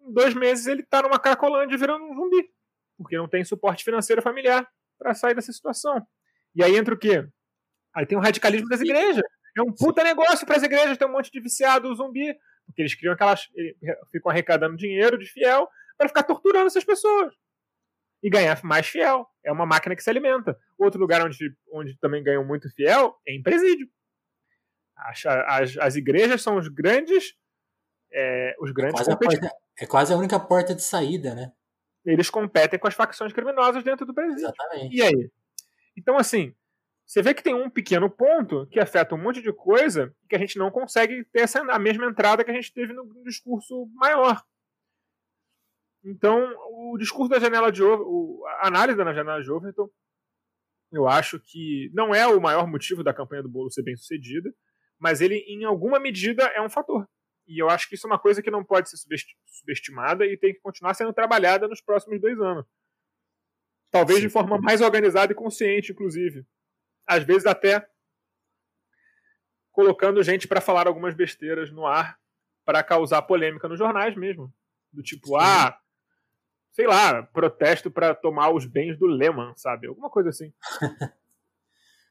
[0.00, 2.50] em dois meses ele está numa cracolândia virando um zumbi,
[2.96, 6.06] porque não tem suporte financeiro familiar para sair dessa situação.
[6.54, 7.28] E aí entra o quê?
[7.94, 9.22] Aí tem o radicalismo das igrejas.
[9.56, 12.94] É um puta negócio para as igrejas ter um monte de viciado zumbi, porque eles
[12.94, 13.48] criam aquelas.
[14.10, 17.32] ficam arrecadando dinheiro de fiel para ficar torturando essas pessoas
[18.22, 19.26] e ganhar mais fiel.
[19.44, 20.58] É uma máquina que se alimenta.
[20.78, 21.38] Outro lugar onde,
[21.72, 23.88] onde também ganham muito fiel é em presídio.
[24.96, 27.34] As, as, as igrejas são os grandes.
[28.12, 31.52] É, os grandes é quase, porta, é quase, a única porta de saída, né?
[32.04, 34.46] Eles competem com as facções criminosas dentro do presídio.
[34.46, 34.96] Exatamente.
[34.96, 35.30] E aí?
[35.96, 36.54] Então, assim,
[37.06, 40.38] você vê que tem um pequeno ponto que afeta um monte de coisa que a
[40.38, 44.42] gente não consegue ter essa, a mesma entrada que a gente teve no discurso maior.
[46.04, 49.88] Então, o discurso da janela de Overton, a análise da janela de Overton,
[50.92, 54.52] eu acho que não é o maior motivo da campanha do Bolo ser bem sucedida,
[54.98, 57.08] mas ele, em alguma medida, é um fator.
[57.46, 58.96] E eu acho que isso é uma coisa que não pode ser
[59.46, 62.66] subestimada e tem que continuar sendo trabalhada nos próximos dois anos.
[63.92, 64.26] Talvez Sim.
[64.26, 66.44] de forma mais organizada e consciente, inclusive.
[67.06, 67.86] Às vezes até
[69.70, 72.18] colocando gente para falar algumas besteiras no ar
[72.64, 74.52] para causar polêmica nos jornais mesmo.
[74.92, 75.34] Do tipo, Sim.
[75.38, 75.78] ah,
[76.72, 79.86] sei lá, protesto para tomar os bens do Lehman, sabe?
[79.86, 80.52] Alguma coisa assim.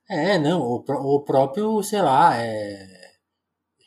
[0.10, 3.16] é, não, o, o próprio, sei lá, é,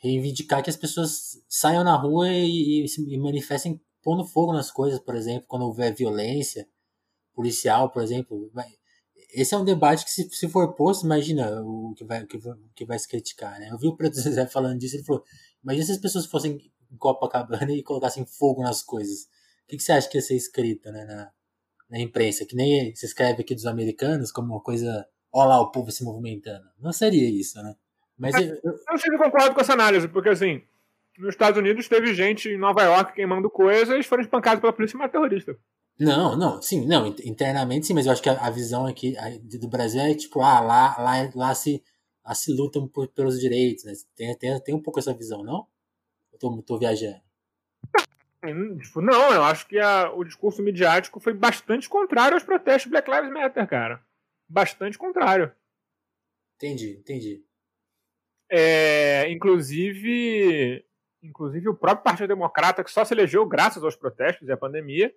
[0.01, 4.99] reivindicar que as pessoas saiam na rua e, e, e manifestem pondo fogo nas coisas,
[4.99, 6.67] por exemplo, quando houver violência
[7.33, 8.51] policial, por exemplo.
[9.31, 12.37] Esse é um debate que, se, se for posto, imagina o que vai, o que,
[12.37, 13.69] o que vai se criticar, né?
[13.71, 15.23] Eu vi o Preto Zezé falando disso, ele falou,
[15.63, 16.57] imagina se as pessoas fossem
[16.91, 19.23] em Copacabana e colocassem fogo nas coisas.
[19.63, 21.31] O que, que você acha que ia ser escrito né, na,
[21.89, 22.45] na imprensa?
[22.45, 26.03] Que nem se escreve aqui dos americanos como uma coisa, ó lá o povo se
[26.03, 26.65] movimentando.
[26.79, 27.75] Não seria isso, né?
[28.17, 30.63] Mas, eu, eu, eu sempre concordo com essa análise, porque assim,
[31.19, 34.97] nos Estados Unidos teve gente em Nova York queimando coisas e foram espancados pela polícia
[34.97, 35.55] e terrorista.
[35.99, 39.15] Não, não, sim, não, internamente sim, mas eu acho que a, visão aqui
[39.59, 41.83] do Brasil é tipo, ah, lá, lá, lá se,
[42.25, 43.91] lá se lutam por, pelos direitos, né?
[44.15, 45.67] Tem, tem, tem um pouco essa visão, não?
[46.31, 47.21] Eu tô, tô viajando.
[48.81, 53.11] Tipo, não, eu acho que a, o discurso midiático foi bastante contrário aos protestos Black
[53.11, 54.01] Lives Matter, cara.
[54.47, 55.51] Bastante contrário.
[56.55, 57.43] Entendi, entendi.
[58.49, 60.85] É, inclusive,
[61.21, 65.13] inclusive o próprio Partido Democrata, que só se elegeu graças aos protestos e à pandemia,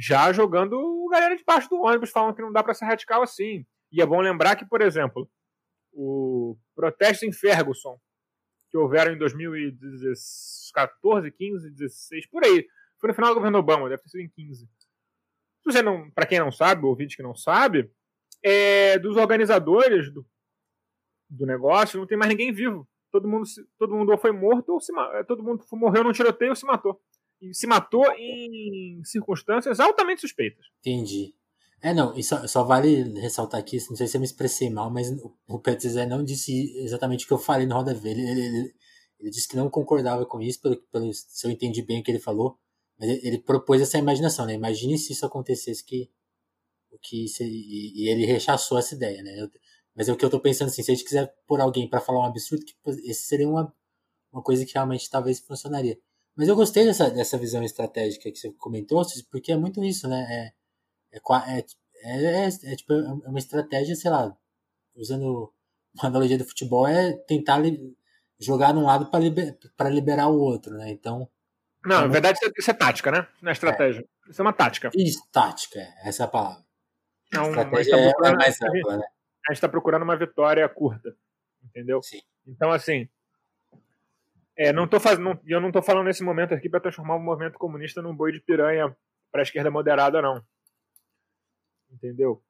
[0.00, 3.66] já jogando galera debaixo do ônibus, falando que não dá para ser radical assim.
[3.92, 5.30] E é bom lembrar que, por exemplo,
[5.92, 8.00] o protesto em Ferguson,
[8.70, 12.64] que houveram em 2014, 15, 16, por aí,
[12.98, 14.68] foi no final do governo Obama, deve ter sido em 15.
[15.70, 17.90] Se não, para quem não sabe, ouvinte que não sabe,
[18.42, 20.26] é dos organizadores do,
[21.28, 22.88] do negócio, não tem mais ninguém vivo.
[23.10, 23.44] Todo mundo,
[23.76, 24.92] todo mundo ou foi morto ou se,
[25.26, 27.02] todo mundo morreu num tiroteio ou se matou
[27.52, 30.66] se matou em circunstâncias altamente suspeitas.
[30.80, 31.34] Entendi.
[31.82, 34.90] É, não, e só, só, vale ressaltar aqui, não sei se eu me expressei mal,
[34.90, 35.10] mas
[35.48, 38.20] o Pedro Zé não disse exatamente o que eu falei no Roda Velha.
[38.20, 38.74] Ele, ele,
[39.18, 42.10] ele, disse que não concordava com isso, pelo, pelo, se eu entendi bem o que
[42.10, 42.58] ele falou,
[42.98, 44.54] mas ele, ele propôs essa imaginação, né?
[44.54, 46.10] Imagine se isso acontecesse que.
[47.02, 49.40] Que se, e, e, ele rechaçou essa ideia, né?
[49.40, 49.50] Eu,
[49.94, 52.00] mas é o que eu tô pensando assim, se a gente quiser pôr alguém para
[52.00, 52.74] falar um absurdo, que
[53.10, 53.72] esse seria uma,
[54.32, 55.98] uma coisa que realmente talvez funcionaria.
[56.36, 60.52] Mas eu gostei dessa, dessa visão estratégica que você comentou, porque é muito isso, né?
[61.12, 61.58] É, é,
[62.02, 64.34] é, é, é, tipo, é uma estratégia, sei lá,
[64.94, 65.52] usando
[65.94, 67.60] uma analogia do futebol, é tentar
[68.38, 69.58] jogar num lado para liber,
[69.90, 70.90] liberar o outro, né?
[70.90, 71.28] Então.
[71.84, 73.26] Não, na verdade isso é tática, né?
[73.40, 74.06] Não é estratégia.
[74.28, 74.90] Isso é uma tática.
[74.94, 76.64] Isso, tática, essa é a palavra.
[77.32, 79.06] Não, estratégia tá é, mais ampla, né?
[79.48, 81.16] A gente está procurando uma vitória curta,
[81.64, 82.02] entendeu?
[82.02, 82.20] Sim.
[82.46, 83.08] Então, assim,
[84.60, 87.58] é, não tô fazendo, eu não estou falando nesse momento aqui para transformar o movimento
[87.58, 88.94] comunista num boi de piranha
[89.32, 90.44] para a esquerda moderada, não.
[91.90, 92.44] Entendeu?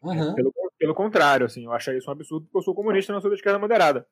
[0.00, 0.34] Uhum.
[0.34, 3.20] Pelo, pelo contrário, assim, eu acho isso um absurdo porque eu sou comunista e não
[3.20, 4.08] sou da esquerda moderada.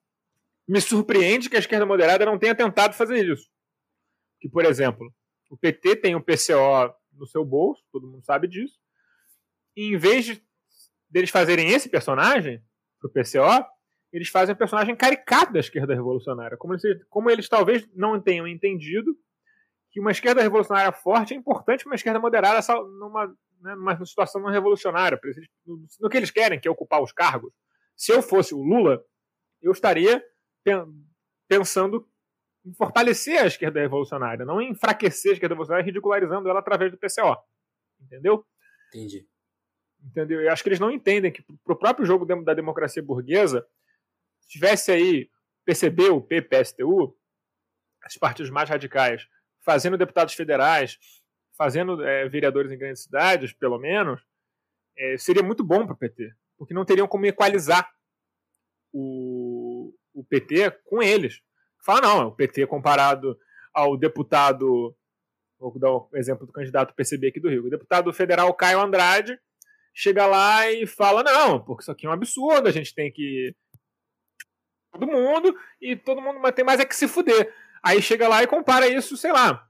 [0.68, 3.48] Me surpreende que a esquerda moderada não tenha tentado fazer isso.
[4.38, 5.10] Que, por exemplo,
[5.48, 8.78] o PT tem o PCO no seu bolso, todo mundo sabe disso.
[9.74, 10.44] E em vez de
[11.08, 12.62] deles fazerem esse personagem
[13.00, 13.64] pro PCO,
[14.12, 16.56] eles fazem um personagem caricato da esquerda revolucionária.
[16.56, 19.16] Como eles, como eles talvez não tenham entendido
[19.90, 22.60] que uma esquerda revolucionária forte é importante para uma esquerda moderada
[22.98, 23.26] numa,
[23.60, 25.18] né, numa situação não revolucionária.
[25.66, 27.52] No, no que eles querem, que é ocupar os cargos.
[27.96, 29.04] Se eu fosse o Lula,
[29.60, 30.24] eu estaria
[31.48, 32.08] pensando
[32.64, 36.98] em fortalecer a esquerda revolucionária, não em enfraquecer a esquerda revolucionária, ridicularizando ela através do
[36.98, 37.36] PCO.
[38.00, 38.44] Entendeu?
[38.88, 39.26] Entendi.
[40.02, 40.40] Entendeu?
[40.40, 43.66] Eu acho que eles não entendem que, para o próprio jogo da democracia burguesa,
[44.50, 45.30] tivesse aí
[45.64, 47.16] PCB, o PSTU,
[48.06, 49.26] os partidos mais radicais,
[49.64, 50.98] fazendo deputados federais,
[51.56, 54.20] fazendo é, vereadores em grandes cidades, pelo menos,
[54.98, 57.88] é, seria muito bom para o PT, porque não teriam como equalizar
[58.92, 61.40] o, o PT com eles.
[61.84, 63.38] Fala, não, o PT comparado
[63.72, 64.96] ao deputado,
[65.58, 69.38] vou dar o exemplo do candidato PCB aqui do Rio, o deputado federal Caio Andrade
[69.94, 73.54] chega lá e fala, não, porque isso aqui é um absurdo, a gente tem que
[74.90, 77.54] todo mundo e todo mundo tem mais é que se fuder.
[77.82, 79.66] Aí chega lá e compara isso, sei lá,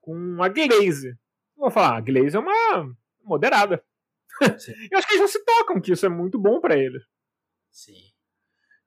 [0.00, 1.16] com a Glaze.
[1.56, 3.82] Vou falar, a Glaze é uma moderada.
[4.40, 7.02] Eu acho que eles não se tocam que isso é muito bom para eles.
[7.70, 8.10] Sim.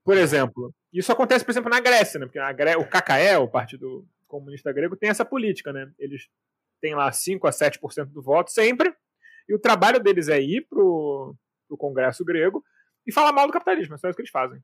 [0.04, 2.26] Por exemplo, isso acontece, por exemplo, na Grécia, né?
[2.26, 2.76] Porque a Gré...
[2.76, 5.92] o KKE, o Partido Comunista Grego, tem essa política, né?
[5.98, 6.28] Eles
[6.82, 8.94] têm lá 5 a 7% do voto sempre,
[9.48, 11.36] e o trabalho deles é ir pro,
[11.68, 12.64] pro Congresso grego
[13.06, 14.62] e falar mal do capitalismo, é só isso que eles fazem.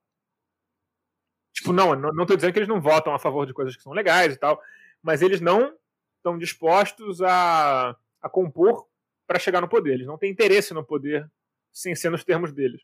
[1.60, 3.92] Tipo, não, não estou dizendo que eles não votam a favor de coisas que são
[3.92, 4.62] legais e tal,
[5.04, 5.76] mas eles não
[6.16, 8.88] estão dispostos a, a compor
[9.28, 9.96] para chegar no poder.
[9.96, 11.30] Eles não têm interesse no poder
[11.70, 12.82] sem ser nos termos deles.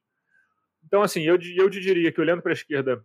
[0.85, 3.01] Então, assim, eu, eu te diria que olhando para a esquerda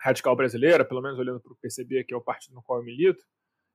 [0.00, 2.84] radical brasileira, pelo menos olhando para o PCB, que é o partido no qual eu
[2.84, 3.24] milito,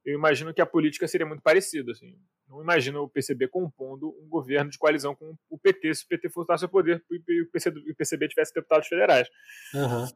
[0.06, 1.94] eu imagino que a política seria muito parecida.
[1.94, 2.18] Assim.
[2.50, 6.30] Não imagino o PCB compondo um governo de coalizão com o PT se o PT
[6.30, 9.30] fosse ao poder e o o PCB tivesse deputados federais.
[9.74, 10.08] Uhum.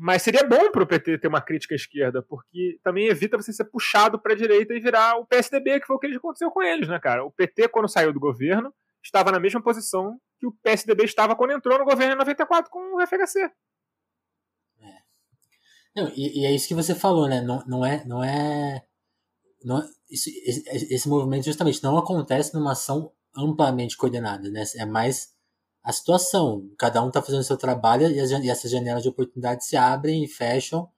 [0.00, 3.52] Mas seria bom para o PT ter uma crítica à esquerda, porque também evita você
[3.52, 6.62] ser puxado para a direita e virar o PSDB, que foi o que aconteceu com
[6.62, 7.24] eles, né, cara?
[7.24, 11.50] O PT, quando saiu do governo, estava na mesma posição que o PSDB estava quando
[11.50, 13.50] entrou no governo em 94 com o FHC.
[14.80, 14.94] É.
[15.96, 17.40] Não, e, e, é isso que você falou, né?
[17.40, 18.04] Não, não é.
[18.04, 18.84] Não é,
[19.64, 24.62] não, isso, esse, esse movimento justamente não acontece numa ação amplamente coordenada, né?
[24.76, 25.36] É mais
[25.82, 26.70] a situação.
[26.78, 29.76] Cada um está fazendo o seu trabalho e, as, e essas janelas de oportunidade se
[29.76, 30.88] abrem e fecham,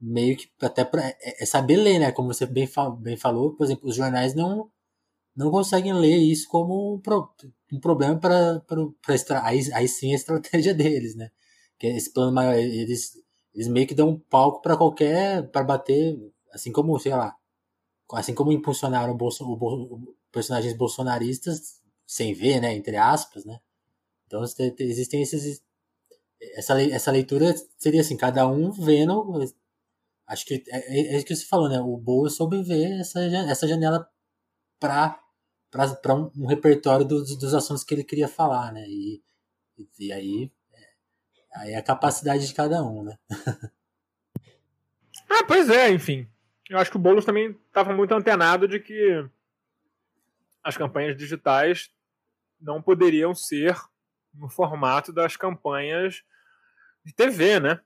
[0.00, 2.12] meio que até para é, é, saber ler, né?
[2.12, 2.68] Como você bem,
[3.00, 4.70] bem falou, por exemplo, os jornais não
[5.38, 7.32] não conseguem ler isso como um, pro,
[7.72, 8.60] um problema para
[9.44, 11.30] aí, aí sim a estratégia deles, né?
[11.78, 13.12] Que esse plano maior, eles,
[13.54, 16.18] eles meio que dão um palco para qualquer, para bater,
[16.52, 17.36] assim como, sei lá,
[18.14, 23.60] assim como impulsionaram o, Bolso, o, o personagens bolsonaristas, sem ver, né, entre aspas, né?
[24.28, 24.42] Então
[24.78, 25.62] existem esses.
[26.54, 29.42] Essa, essa leitura seria assim, cada um vendo.
[30.26, 31.80] Acho que é, é, é isso que você falou, né?
[31.80, 34.08] O Boa soube ver essa, essa janela
[34.78, 35.18] para
[35.70, 38.86] para um, um, repertório dos, dos assuntos que ele queria falar, né?
[38.88, 39.22] E,
[39.98, 40.88] e aí, é,
[41.56, 43.18] aí é a capacidade de cada um, né?
[45.28, 46.26] ah, pois é, enfim.
[46.70, 49.28] Eu acho que o Boulos também estava muito antenado de que
[50.64, 51.90] as campanhas digitais
[52.58, 53.76] não poderiam ser
[54.34, 56.22] no formato das campanhas
[57.04, 57.80] de TV, né?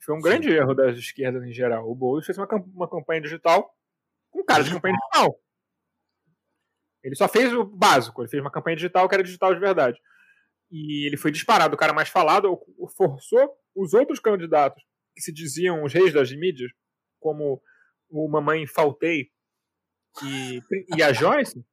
[0.00, 0.22] Foi um Sim.
[0.22, 1.90] grande erro das esquerdas em geral.
[1.90, 3.74] O Boulos fez uma, uma campanha digital
[4.30, 5.40] com cara de campanha digital.
[7.02, 10.00] Ele só fez o básico, ele fez uma campanha digital que era digital de verdade.
[10.70, 12.58] E ele foi disparado, o cara mais falado,
[12.96, 14.82] forçou os outros candidatos
[15.14, 16.70] que se diziam os reis das mídias,
[17.20, 17.62] como
[18.10, 19.30] o Mamãe Faltei
[20.22, 20.60] e,
[20.96, 21.64] e a Joyce,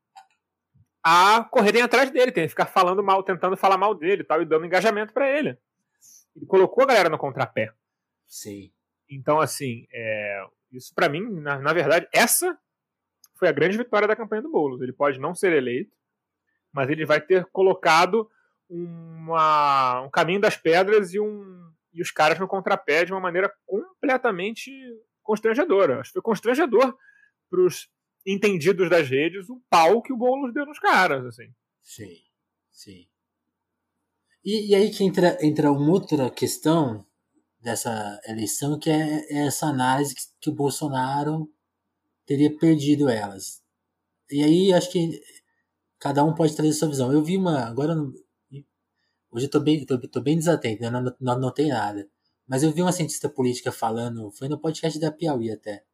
[1.03, 4.45] a correrem atrás dele, tem que ficar falando mal, tentando falar mal dele tal, e
[4.45, 5.57] dando engajamento para ele.
[6.35, 7.73] Ele colocou a galera no contrapé.
[8.27, 8.71] Sim.
[9.09, 12.57] Então, assim, é, isso para mim, na, na, verdade, essa
[13.35, 14.81] foi a grande vitória da campanha do Boulos.
[14.81, 15.91] Ele pode não ser eleito,
[16.71, 18.29] mas ele vai ter colocado
[18.69, 23.53] uma, um caminho das pedras e, um, e os caras no contrapé de uma maneira
[23.65, 24.71] completamente
[25.21, 25.99] constrangedora.
[25.99, 26.95] Acho que foi constrangedor
[27.49, 27.89] para os
[28.25, 31.53] entendidos das redes o pau que o Boulos deu nos caras, assim.
[31.81, 32.17] Sim,
[32.71, 33.07] sim.
[34.43, 37.05] E, e aí que entra, entra uma outra questão
[37.59, 41.51] dessa eleição, que é, é essa análise que, que o Bolsonaro
[42.25, 43.61] teria perdido elas.
[44.29, 45.21] E aí acho que
[45.99, 47.11] cada um pode trazer sua visão.
[47.11, 47.65] Eu vi uma.
[47.65, 47.95] Agora
[49.31, 50.89] Hoje eu tô bem, tô, tô bem desatento, né?
[50.89, 52.09] não, não, nada.
[52.45, 55.85] Mas eu vi uma cientista política falando, foi no podcast da Piauí até,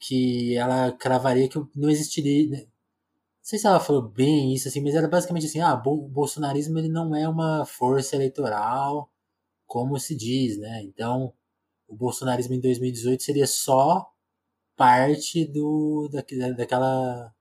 [0.00, 2.50] que ela cravaria que não existiria.
[2.50, 2.58] Né?
[2.58, 2.66] Não
[3.42, 6.88] sei se ela falou bem isso, assim, mas era basicamente assim: ah, o bolsonarismo ele
[6.88, 9.10] não é uma força eleitoral
[9.66, 10.82] como se diz, né?
[10.84, 11.32] Então,
[11.88, 14.12] o bolsonarismo em 2018 seria só
[14.76, 16.22] parte do da,
[16.52, 17.34] daquela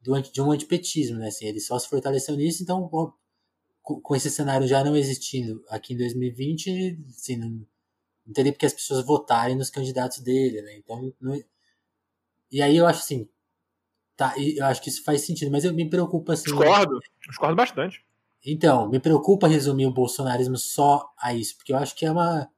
[0.00, 1.28] do, de um antipetismo, né?
[1.28, 2.88] Assim, ele só se fortaleceu nisso, então
[3.82, 7.48] com esse cenário já não existindo aqui em 2020, assim, não,
[8.26, 10.76] não teria porque as pessoas votarem nos candidatos dele, né?
[10.78, 11.40] Então, não,
[12.50, 13.28] e aí eu acho assim,
[14.16, 16.44] tá, eu acho que isso faz sentido, mas eu me preocupa assim.
[16.44, 18.04] Discordo, discordo bastante.
[18.44, 22.48] Então, me preocupa resumir o bolsonarismo só a isso, porque eu acho que é uma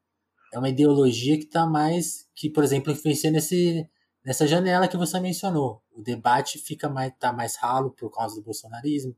[0.53, 3.88] é uma ideologia que está mais que, por exemplo, influencia nesse
[4.24, 5.83] nessa janela que você mencionou.
[5.90, 9.16] O debate fica mais tá mais ralo por causa do bolsonarismo.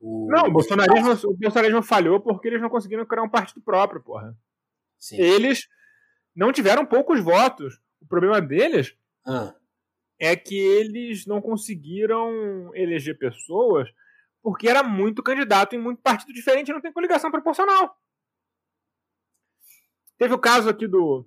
[0.00, 0.28] O...
[0.30, 4.36] Não, o bolsonarismo, o bolsonarismo falhou porque eles não conseguiram criar um partido próprio, porra.
[4.98, 5.16] Sim.
[5.16, 5.68] Eles
[6.34, 7.80] não tiveram poucos votos.
[8.00, 8.94] O problema deles
[9.26, 9.54] ah
[10.18, 13.88] é que eles não conseguiram eleger pessoas
[14.44, 17.96] porque era muito candidato em muito partido diferente não tem coligação proporcional.
[20.18, 21.26] Teve o caso aqui do.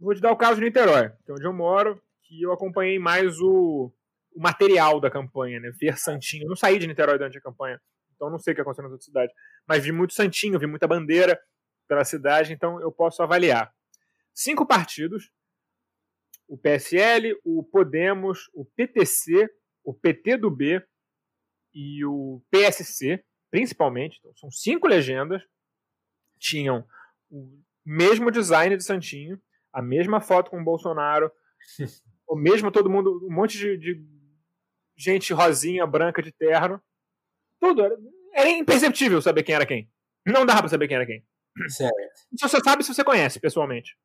[0.00, 2.98] Vou te dar o caso de Niterói, que é onde eu moro, que eu acompanhei
[2.98, 3.92] mais o,
[4.34, 5.70] o material da campanha, né?
[5.78, 6.44] Ver Santinho.
[6.44, 7.80] Eu não saí de Niterói durante a campanha,
[8.14, 9.34] então não sei o que aconteceu nas outras cidades.
[9.66, 11.38] Mas vi muito Santinho, vi muita bandeira
[11.86, 13.70] pela cidade, então eu posso avaliar.
[14.34, 15.30] Cinco partidos
[16.48, 19.48] o PSL, o Podemos, o PTC,
[19.84, 20.82] o PT do B
[21.74, 24.18] e o PSC, principalmente.
[24.18, 25.42] Então, são cinco legendas.
[26.38, 26.86] Tinham
[27.30, 29.40] o mesmo design de Santinho,
[29.72, 31.30] a mesma foto com o Bolsonaro,
[32.28, 34.04] o mesmo todo mundo, um monte de, de
[34.96, 36.80] gente rosinha, branca de terno.
[37.60, 37.84] Tudo.
[37.84, 37.96] Era,
[38.34, 39.90] era imperceptível saber quem era quem.
[40.24, 41.24] Não dava pra saber quem era quem.
[41.68, 41.94] Certo.
[42.32, 43.96] Você só sabe se você conhece pessoalmente.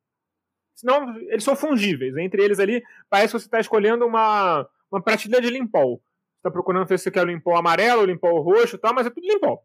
[0.74, 2.16] Senão, eles são fungíveis.
[2.16, 5.96] Entre eles ali, parece que você está escolhendo uma, uma prateleira de limpol.
[5.96, 8.94] Você está procurando ver se você quer o limpol amarelo, o limpol roxo e tal,
[8.94, 9.64] mas é tudo limpol.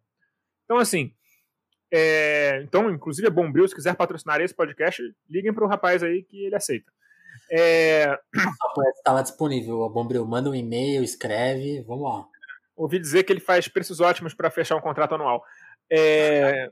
[0.65, 1.13] Então, assim,
[1.91, 6.23] é, então, inclusive, é Bombril, se quiser patrocinar esse podcast, liguem para o rapaz aí
[6.23, 6.91] que ele aceita.
[7.49, 8.17] É...
[8.97, 10.25] Está lá disponível, a Bombril.
[10.25, 12.27] Manda um e-mail, escreve, vamos lá.
[12.75, 15.43] Ouvi dizer que ele faz preços ótimos para fechar um contrato anual.
[15.89, 16.69] É...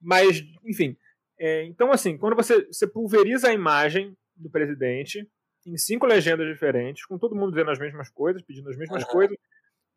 [0.00, 0.96] Mas, enfim.
[1.38, 1.64] É...
[1.64, 5.28] Então, assim, quando você, você pulveriza a imagem do presidente
[5.66, 9.08] em cinco legendas diferentes, com todo mundo dizendo as mesmas coisas, pedindo as mesmas uhum.
[9.08, 9.36] coisas,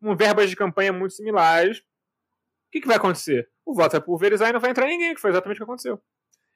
[0.00, 3.50] com verbas de campanha muito similares, o que, que vai acontecer?
[3.64, 6.00] O voto vai pulverizar e não vai entrar ninguém, que foi exatamente o que aconteceu.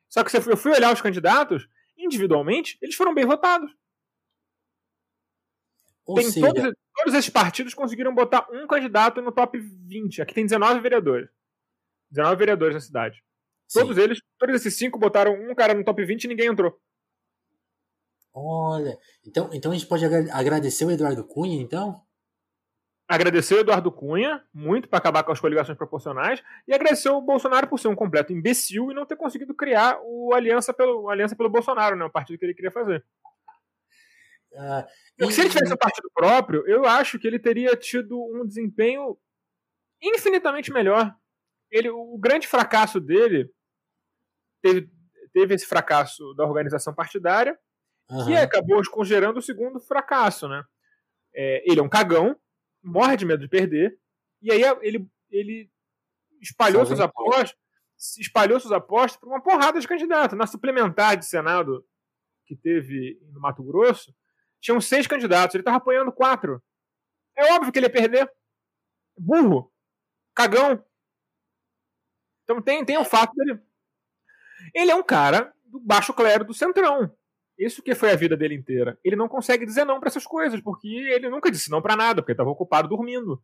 [0.09, 3.75] Só que eu fui olhar os candidatos, individualmente, eles foram bem votados.
[6.05, 6.47] Ou tem seja...
[6.47, 10.21] todos, todos esses partidos conseguiram botar um candidato no top 20.
[10.21, 11.31] Aqui tem 19 vereadores.
[12.11, 13.25] 19 vereadores na cidade.
[13.73, 13.81] Sim.
[13.81, 16.79] Todos eles, todos esses cinco botaram um cara no top 20 e ninguém entrou.
[18.35, 22.03] Olha, então, então a gente pode agradecer o Eduardo Cunha, então?
[23.09, 27.67] Agradecer o Eduardo Cunha, muito para acabar com as coligações proporcionais, e agradecer o Bolsonaro
[27.67, 31.51] por ser um completo imbecil e não ter conseguido criar o Aliança pelo, Aliança pelo
[31.51, 33.03] Bolsonaro, né, o partido que ele queria fazer.
[34.53, 34.85] Uh,
[35.19, 35.33] e...
[35.33, 39.17] Se ele tivesse um partido próprio, eu acho que ele teria tido um desempenho
[40.03, 41.15] infinitamente melhor.
[41.71, 43.51] Ele, o grande fracasso dele
[44.63, 44.91] teve,
[45.33, 47.59] teve esse fracasso da organização partidária,
[48.11, 48.27] uhum.
[48.27, 50.65] que acabou congerando o segundo fracasso, né?
[51.35, 52.37] É, ele é um cagão,
[52.83, 53.99] morre de medo de perder,
[54.41, 55.71] e aí ele, ele
[56.41, 57.57] espalhou seus apostas,
[58.19, 60.37] espalhou suas apostas para uma porrada de candidatos.
[60.37, 61.87] Na suplementar de Senado
[62.45, 64.15] que teve no Mato Grosso,
[64.61, 66.63] tinham seis candidatos, ele estava apoiando quatro.
[67.37, 68.31] É óbvio que ele ia perder.
[69.17, 69.73] Burro.
[70.35, 70.85] Cagão.
[72.45, 73.61] Então tem, tem o fato dele.
[74.75, 77.13] Ele é um cara do baixo clero do centrão.
[77.59, 78.99] Isso que foi a vida dele inteira.
[79.05, 82.23] Ele não consegue dizer não para essas coisas, porque ele nunca disse não para nada,
[82.23, 83.43] porque estava ocupado dormindo.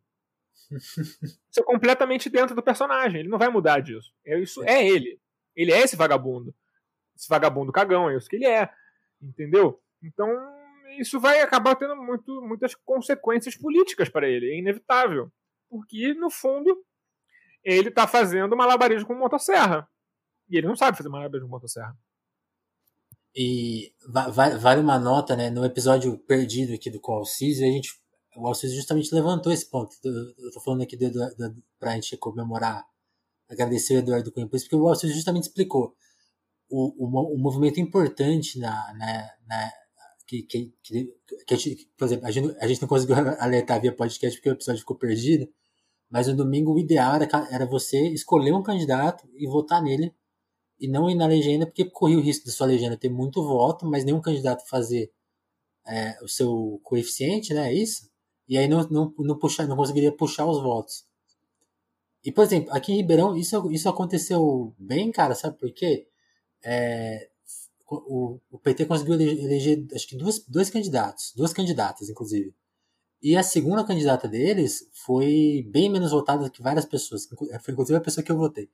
[0.69, 3.21] Isso é completamente dentro do personagem.
[3.21, 4.13] Ele não vai mudar disso.
[4.25, 5.19] É, isso é ele.
[5.55, 6.53] Ele é esse vagabundo.
[7.15, 8.69] Esse vagabundo cagão, é isso que ele é.
[9.21, 9.81] Entendeu?
[10.03, 10.29] Então,
[10.99, 14.51] isso vai acabar tendo muito, muitas consequências políticas para ele.
[14.51, 15.31] É inevitável.
[15.69, 16.83] Porque, no fundo,
[17.63, 19.87] ele está fazendo malabarismo com motosserra.
[20.49, 21.97] E ele não sabe fazer malabarismo com motosserra.
[23.35, 23.93] E
[24.59, 25.49] vale uma nota, né?
[25.49, 27.93] No episódio perdido aqui do Alciso, a gente,
[28.35, 29.95] o Alciso justamente levantou esse ponto.
[30.03, 32.83] Eu tô falando aqui do, do, pra gente comemorar,
[33.47, 35.95] agradecer o Eduardo Cunha, porque o Alciso justamente explicou
[36.69, 39.71] o, o, o movimento importante na, na, na
[40.25, 41.13] que, que, que,
[41.47, 44.49] que, a gente, por exemplo, a gente, a gente não conseguiu alertar via podcast porque
[44.49, 45.47] o episódio ficou perdido,
[46.09, 50.13] mas no domingo o ideal era, era você escolher um candidato e votar nele
[50.79, 53.85] e não ir na legenda, porque corria o risco da sua legenda ter muito voto,
[53.85, 55.11] mas nenhum candidato fazer
[55.85, 57.69] é, o seu coeficiente, né?
[57.69, 58.09] É isso?
[58.47, 61.05] E aí não, não, não, puxar, não conseguiria puxar os votos.
[62.23, 66.07] E, por exemplo, aqui em Ribeirão, isso, isso aconteceu bem, cara, sabe por quê?
[66.63, 67.29] É,
[67.89, 72.53] o, o PT conseguiu eleger, acho que duas, dois candidatos, duas candidatas, inclusive.
[73.21, 77.27] E a segunda candidata deles foi bem menos votada que várias pessoas,
[77.61, 78.69] foi inclusive a pessoa que eu votei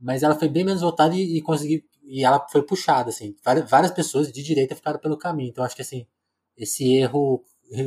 [0.00, 3.36] mas ela foi bem menos votada e, e conseguiu e ela foi puxada assim.
[3.44, 5.50] Várias, várias pessoas de direita ficaram pelo caminho.
[5.50, 6.06] Então acho que assim
[6.56, 7.44] esse erro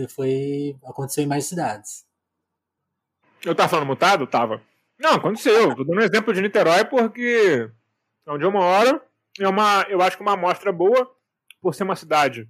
[0.09, 2.05] foi aconteceu em mais cidades.
[3.43, 4.28] Eu tava falando mutado?
[4.28, 4.62] Tava.
[4.99, 5.76] Não aconteceu.
[5.76, 7.68] Tô dando um exemplo de Niterói porque
[8.28, 9.01] é onde eu moro.
[9.39, 11.09] É uma eu acho que uma amostra boa
[11.59, 12.47] por ser uma cidade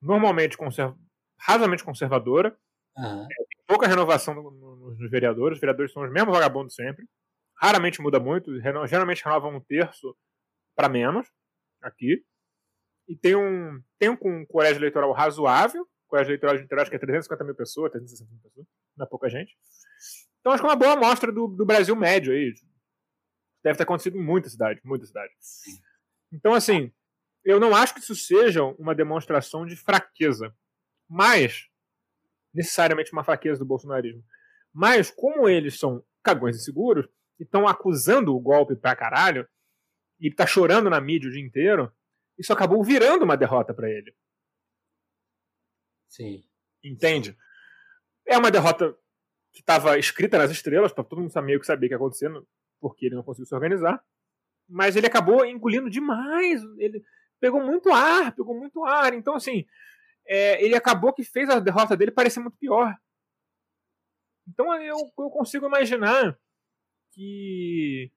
[0.00, 0.94] normalmente conserv...
[1.40, 2.56] razoavelmente conservadora.
[2.96, 3.22] Uhum.
[3.24, 3.34] é,
[3.66, 5.56] pouca renovação nos vereadores.
[5.56, 7.04] Os vereadores são os mesmos vagabundos sempre
[7.60, 10.16] Raramente muda muito, geralmente renova um terço
[10.76, 11.26] para menos
[11.82, 12.24] aqui.
[13.08, 15.88] E tem um, tem um colégio eleitoral razoável.
[16.06, 19.08] Colégio eleitoral de Niterói acho que é 350 mil pessoas, 360 mil pessoas, não é
[19.08, 19.56] pouca gente.
[20.40, 22.54] Então acho que é uma boa amostra do, do Brasil médio aí.
[23.62, 25.32] Deve ter acontecido em muita cidade, muita cidade.
[26.32, 26.92] Então, assim,
[27.44, 30.54] eu não acho que isso seja uma demonstração de fraqueza,
[31.08, 31.66] mas
[32.54, 34.22] necessariamente uma fraqueza do bolsonarismo.
[34.72, 37.08] Mas como eles são cagões inseguros,
[37.38, 39.48] que estão acusando o golpe pra caralho
[40.20, 41.90] e tá chorando na mídia o dia inteiro,
[42.36, 44.12] isso acabou virando uma derrota para ele.
[46.08, 46.44] Sim.
[46.82, 47.38] Entende?
[48.26, 48.92] É uma derrota
[49.52, 52.30] que estava escrita nas estrelas, para todo mundo meio que saber o que ia acontecer,
[52.80, 54.04] porque ele não conseguiu se organizar.
[54.68, 56.62] Mas ele acabou engolindo demais.
[56.76, 57.02] Ele
[57.40, 59.14] pegou muito ar, pegou muito ar.
[59.14, 59.64] Então, assim,
[60.26, 62.94] é, ele acabou que fez a derrota dele parecer muito pior.
[64.48, 66.38] Então eu, eu consigo imaginar
[67.18, 68.12] que.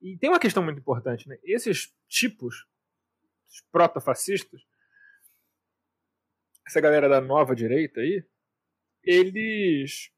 [0.00, 1.38] E tem uma questão muito importante, né?
[1.42, 2.66] Esses tipos,
[3.50, 4.62] os proto-fascistas,
[6.66, 8.24] essa galera da nova direita aí,
[9.02, 10.10] eles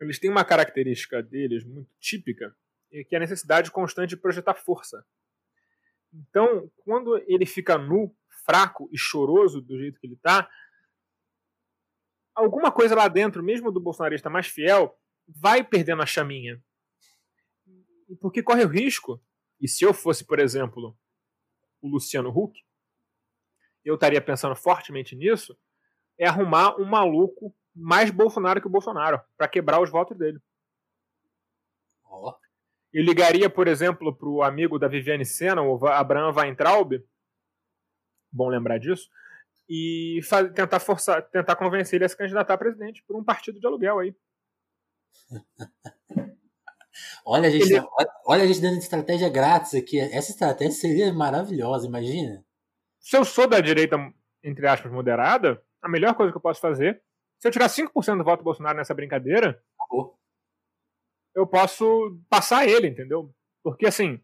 [0.00, 2.56] eles têm uma característica deles muito típica,
[2.90, 5.04] que é a necessidade constante de projetar força.
[6.12, 8.14] Então, quando ele fica nu,
[8.44, 10.48] fraco e choroso do jeito que ele está,
[12.34, 14.98] alguma coisa lá dentro, mesmo do bolsonarista mais fiel,
[15.36, 16.62] vai perdendo a chaminha.
[18.20, 19.22] Porque corre o risco,
[19.60, 20.96] e se eu fosse, por exemplo,
[21.80, 22.58] o Luciano Huck,
[23.84, 25.56] eu estaria pensando fortemente nisso,
[26.18, 30.40] é arrumar um maluco mais Bolsonaro que o Bolsonaro, para quebrar os votos dele.
[32.04, 32.34] Oh.
[32.92, 37.02] Eu ligaria, por exemplo, para o amigo da Viviane Senna, o Abraham Weintraub,
[38.32, 39.08] bom lembrar disso,
[39.68, 40.20] e
[40.54, 44.00] tentar forçar, tentar convencer ele a se candidatar a presidente por um partido de aluguel
[44.00, 44.14] aí.
[47.24, 47.86] Olha, a gente, ele...
[48.26, 49.98] olha a gente dando estratégia grátis aqui.
[49.98, 52.44] Essa estratégia seria maravilhosa, imagina.
[52.98, 53.96] Se eu sou da direita,
[54.42, 57.02] entre aspas, moderada, a melhor coisa que eu posso fazer
[57.40, 60.18] se eu tirar 5% do voto do Bolsonaro nessa brincadeira, Acabou.
[61.34, 63.34] eu posso passar ele, entendeu?
[63.62, 64.22] Porque assim.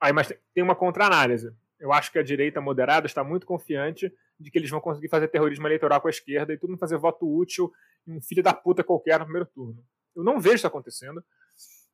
[0.00, 1.54] Aí, mas tem uma contra-análise.
[1.78, 4.10] Eu acho que a direita moderada está muito confiante
[4.40, 7.28] de que eles vão conseguir fazer terrorismo eleitoral com a esquerda e tudo fazer voto
[7.28, 7.70] útil
[8.06, 9.84] um filho da puta qualquer no primeiro turno.
[10.14, 11.22] Eu não vejo isso acontecendo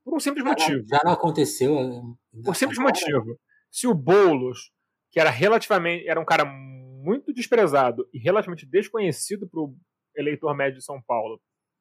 [0.04, 0.86] por um simples motivo.
[0.88, 1.78] Já não aconteceu.
[1.78, 3.38] Eh, por um simples motivo.
[3.70, 4.72] Se o Boulos,
[5.10, 6.08] que era relativamente.
[6.08, 9.76] era um cara muito desprezado e relativamente desconhecido para o
[10.16, 11.40] eleitor médio de São Paulo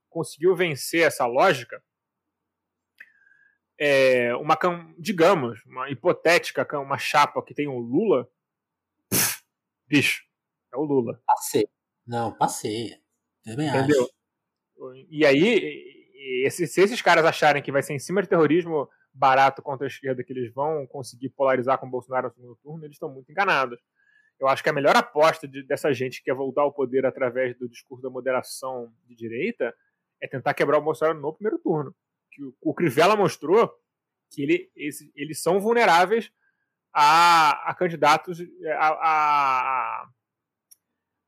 [0.09, 1.84] conseguiu vencer essa lógica,
[3.80, 4.57] é, uma
[4.97, 8.28] digamos, uma hipotética, uma chapa que tem o Lula,
[9.09, 9.43] pff,
[9.88, 10.23] bicho,
[10.73, 11.21] é o Lula.
[11.25, 11.67] Passei.
[12.05, 12.99] Não, passei.
[13.43, 14.03] Também Entendeu?
[14.03, 14.16] Acho.
[15.09, 19.86] E aí, se esses caras acharem que vai ser em cima de terrorismo barato contra
[19.86, 23.09] a esquerda que eles vão conseguir polarizar com o Bolsonaro no segundo turno, eles estão
[23.09, 23.80] muito enganados.
[24.39, 27.57] Eu acho que a melhor aposta de, dessa gente que quer voltar ao poder através
[27.57, 29.73] do discurso da moderação de direita
[30.21, 31.95] é tentar quebrar o Bolsonaro no primeiro turno.
[32.32, 33.73] Que o, o Crivella mostrou
[34.32, 36.32] que ele, esse, eles são vulneráveis
[36.93, 38.39] a, a candidatos
[38.78, 40.09] a, a,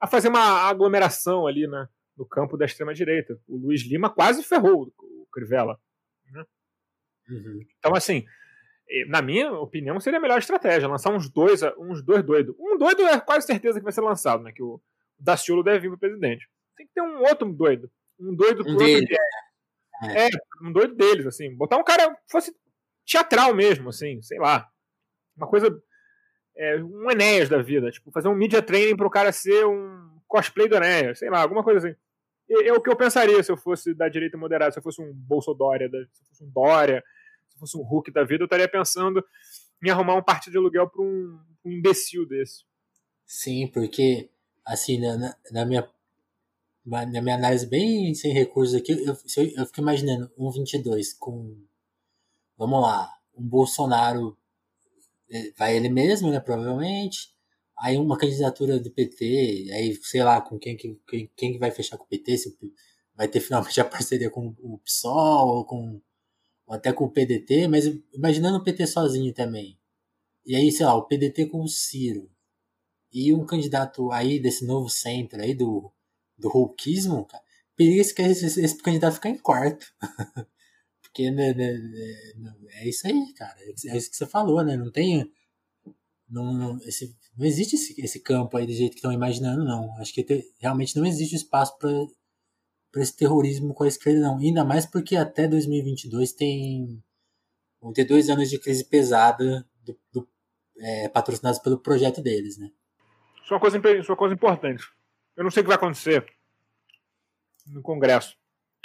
[0.02, 1.88] a, fazer uma aglomeração ali né,
[2.20, 3.40] no campo da extrema direita.
[3.48, 5.80] O Luiz Lima quase ferrou o Crivella.
[6.32, 6.46] Né?
[7.30, 7.62] Uhum.
[7.80, 8.26] Então, assim,
[9.08, 12.54] na minha opinião, seria a melhor estratégia, lançar uns dois, uns dois doidos.
[12.60, 14.52] Um doido é quase certeza que vai ser lançado, né?
[14.52, 14.82] Que o
[15.18, 16.50] Daciolo deve vir para presidente.
[16.76, 17.90] Tem que ter um outro doido.
[18.20, 18.78] Um doido um.
[18.82, 20.28] É.
[20.28, 20.30] é,
[20.62, 21.56] um doido deles, assim.
[21.56, 22.54] Botar um cara fosse
[23.06, 24.68] teatral mesmo, assim, sei lá.
[25.38, 25.82] Uma coisa.
[26.58, 27.90] É, um Enéas da vida.
[27.92, 31.64] Tipo, fazer um media training pro cara ser um cosplay do Enéas, sei lá, alguma
[31.64, 31.98] coisa assim.
[32.50, 35.02] É, é o que eu pensaria se eu fosse da direita moderada, se eu fosse
[35.02, 37.04] um Bolsodória, se eu fosse um Dória
[37.60, 39.24] fosse um Hulk da vida, eu estaria pensando
[39.84, 42.64] em arrumar um partido de aluguel para um, um, imbecil desse.
[43.26, 44.30] Sim, porque,
[44.66, 45.88] assim, na, na, minha,
[46.86, 51.56] na minha análise bem sem recursos aqui, eu, eu, eu fico imaginando um 22 com,
[52.58, 54.38] vamos lá, um Bolsonaro,
[55.30, 57.34] é, vai ele mesmo, né, provavelmente,
[57.80, 61.72] aí uma candidatura do PT, aí sei lá com quem que, quem, quem que vai
[61.72, 62.58] fechar com o PT, se
[63.16, 66.02] vai ter finalmente a parceria com o PSOL ou com
[66.70, 69.80] ou até com o PDT, mas imaginando o PT sozinho também.
[70.46, 72.30] E aí, sei lá, o PDT com o Ciro.
[73.12, 75.92] E um candidato aí desse novo centro aí do,
[76.38, 77.44] do Hulkismo, cara,
[77.76, 79.92] periga esse, esse, esse candidato ficar em quarto.
[81.02, 81.74] Porque né, né,
[82.38, 83.58] né, é isso aí, cara.
[83.62, 84.78] É isso que você falou, né?
[84.78, 85.32] Não tem.
[86.30, 89.92] Não, não, esse, não existe esse, esse campo aí do jeito que estão imaginando, não.
[90.00, 94.38] Acho que te, realmente não existe espaço para esse terrorismo com a esquerda, não.
[94.38, 97.04] Ainda mais porque até 2022 tem.
[97.82, 100.30] vão ter dois anos de crise pesada do, do,
[100.78, 102.70] é, patrocinados pelo projeto deles, né?
[103.44, 104.84] Isso é, uma coisa, isso é uma coisa importante.
[105.36, 106.26] Eu não sei o que vai acontecer
[107.66, 108.38] no Congresso,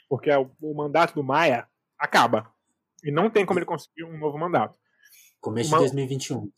[0.09, 1.69] porque o, o mandato do Maia
[1.99, 2.53] acaba.
[3.03, 4.79] E não tem como ele conseguir um novo mandato.
[5.41, 5.79] Começo Uma...
[5.79, 6.51] de 2021.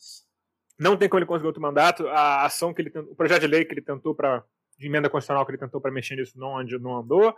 [0.78, 2.06] Não tem como ele conseguir outro mandato.
[2.08, 4.44] A ação que ele o projeto de lei que ele tentou para
[4.78, 7.34] emenda constitucional que ele tentou para mexer nisso não, não andou.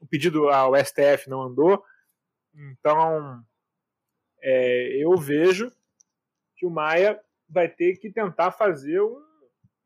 [0.00, 1.82] O pedido ao STF não andou.
[2.54, 3.42] Então,
[4.42, 5.72] é, eu vejo
[6.56, 9.22] que o Maia vai ter que tentar fazer um,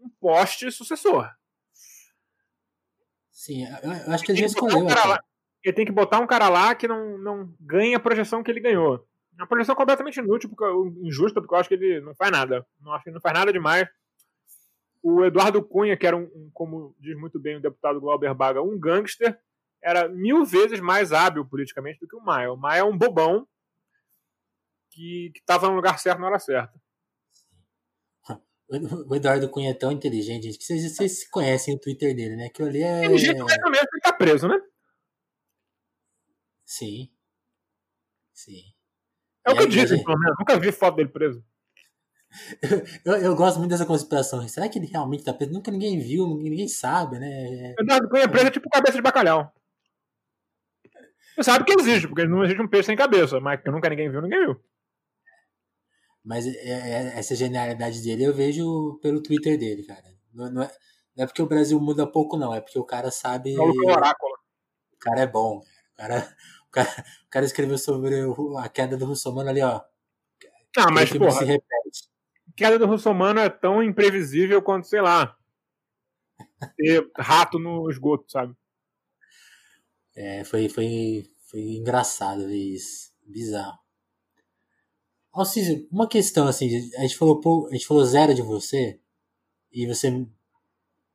[0.00, 1.30] um poste sucessor.
[3.30, 4.78] Sim, eu acho que ele já escolheu.
[4.78, 5.22] Um lá,
[5.62, 8.60] ele tem que botar um cara lá que não, não ganha a projeção que ele
[8.60, 9.06] ganhou.
[9.36, 10.64] Uma projeção completamente inútil, porque,
[11.06, 12.66] injusta, porque eu acho que ele não faz nada.
[12.80, 13.88] Não acho que ele não faz nada demais
[15.08, 18.60] o Eduardo Cunha, que era, um, um, como diz muito bem o deputado Glauber Baga,
[18.60, 19.38] um gangster,
[19.80, 22.52] era mil vezes mais hábil politicamente do que o Maia.
[22.52, 23.46] O Maia é um bobão
[24.90, 26.74] que estava no lugar certo na hora certa.
[29.08, 32.46] O Eduardo Cunha é tão inteligente, gente, que vocês, vocês conhecem o Twitter dele, né?
[32.46, 33.04] Aquilo ali é.
[33.04, 34.60] Inteligente mas também ele tá preso, né?
[36.64, 37.08] Sim.
[38.34, 38.75] Sim.
[39.46, 40.36] É o que dizem, pelo menos.
[40.38, 41.42] Nunca vi foto dele preso.
[43.04, 44.46] Eu, eu, gosto muito dessa conspiração.
[44.48, 45.52] Será que ele realmente tá preso?
[45.52, 47.74] Nunca ninguém viu, ninguém sabe, né?
[47.78, 49.52] Eduardo Cunha preso é tipo cabeça de bacalhau.
[51.34, 54.10] Você sabe que existe, porque não existe um peixe sem cabeça, mas que nunca ninguém
[54.10, 54.60] viu, ninguém viu.
[56.24, 60.02] Mas é, é, essa genialidade dele eu vejo pelo Twitter dele, cara.
[60.34, 60.70] Não, não, é,
[61.16, 62.52] não é porque o Brasil muda pouco, não.
[62.52, 63.54] É porque o cara sabe.
[63.54, 64.32] É o oráculo.
[64.94, 65.58] O cara é bom.
[65.58, 66.36] O cara,
[66.76, 68.14] cara, o cara escreveu sobre
[68.58, 69.80] a queda do Russomano ali, ó.
[70.76, 72.10] Ah, mas porra, se repete.
[72.48, 75.36] A queda do Russomano é tão imprevisível quanto, sei lá,
[76.76, 78.54] ter rato no esgoto, sabe?
[80.14, 83.12] É, foi, foi, foi engraçado ver isso.
[83.26, 83.78] Bizarro.
[85.32, 88.98] Alcísio, uma questão assim, a gente falou a gente falou zero de você
[89.70, 90.26] e você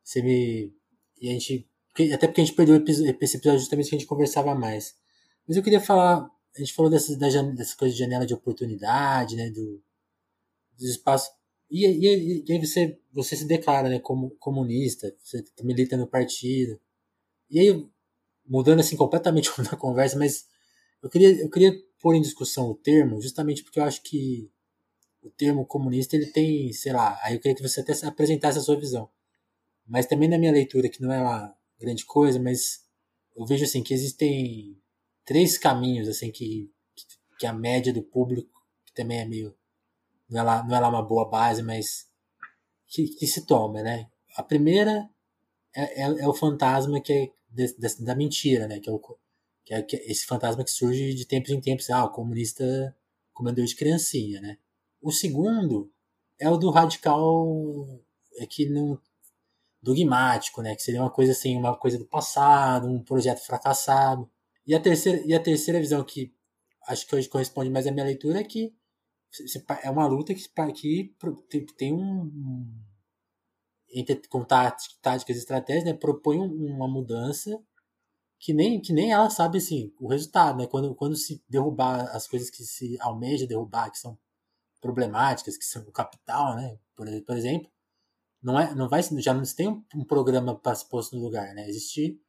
[0.03, 0.75] você me
[1.19, 1.67] e a gente
[2.13, 5.00] até porque a gente perdeu esse episódio justamente que a gente conversava mais.
[5.47, 9.49] Mas eu queria falar, a gente falou dessas dessas coisas de janela de oportunidade, né,
[9.49, 9.81] do
[10.77, 11.29] dos espaços.
[11.69, 16.79] E, e, e aí você você se declara, né, como comunista, você milita no partido.
[17.49, 17.89] E aí
[18.45, 20.45] mudando assim completamente a conversa, mas
[21.01, 24.49] eu queria eu queria pôr em discussão o termo, justamente porque eu acho que
[25.21, 28.61] o termo comunista ele tem, sei lá, aí eu queria que você até apresentasse a
[28.61, 29.09] sua visão.
[29.85, 32.85] Mas também na minha leitura, que não é uma grande coisa, mas
[33.35, 34.80] eu vejo assim que existem
[35.25, 36.71] três caminhos assim que,
[37.39, 38.51] que a média do público,
[38.85, 39.55] que também é meio
[40.29, 42.07] não é lá, não é lá uma boa base, mas
[42.87, 44.09] que, que se toma, né?
[44.37, 45.09] A primeira
[45.75, 48.79] é, é, é o fantasma que é de, de, da mentira, né?
[48.79, 48.99] Que é o,
[49.65, 52.95] que é, que é esse fantasma que surge de tempos em tempos, ah, o comunista
[53.33, 54.57] comandou de criancinha, né?
[55.01, 55.91] O segundo
[56.39, 57.87] é o do radical
[58.37, 58.99] é que não
[59.81, 60.75] dogmático, né?
[60.75, 64.29] Que seria uma coisa assim, uma coisa do passado, um projeto fracassado.
[64.71, 66.33] E a terceira, e a terceira visão que
[66.87, 68.73] acho que hoje corresponde mais à minha leitura é que
[69.83, 72.71] é uma luta que, que tem um
[73.89, 77.61] entre com táticas e estratégias, né, propõe uma mudança
[78.39, 80.67] que nem, que nem ela sabe assim, o resultado, né?
[80.67, 84.17] Quando, quando se derrubar as coisas que se almeja derrubar, que são
[84.79, 86.79] problemáticas, que são o capital, né?
[86.95, 87.69] Por, por exemplo,
[88.41, 91.67] não é, não vai, já não tem um, programa para se posto no lugar, né?
[91.69, 92.21] Existir,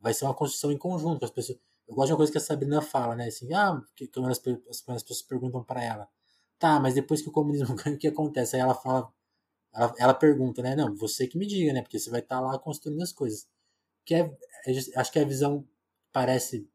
[0.00, 1.24] vai ser uma construção em conjunto.
[1.24, 1.58] As pessoas,
[1.88, 3.26] eu gosto de uma coisa que a Sabrina fala, né?
[3.26, 6.08] Assim, ah, que, que as, as, as pessoas perguntam para ela,
[6.58, 8.56] tá, mas depois que o comunismo ganha, o que acontece?
[8.56, 9.12] Aí ela fala,
[9.74, 10.76] ela, ela pergunta, né?
[10.76, 11.82] Não, você que me diga, né?
[11.82, 13.48] Porque você vai estar tá lá construindo as coisas
[14.04, 14.20] que é,
[14.66, 15.66] é acho que a visão
[16.12, 16.68] parece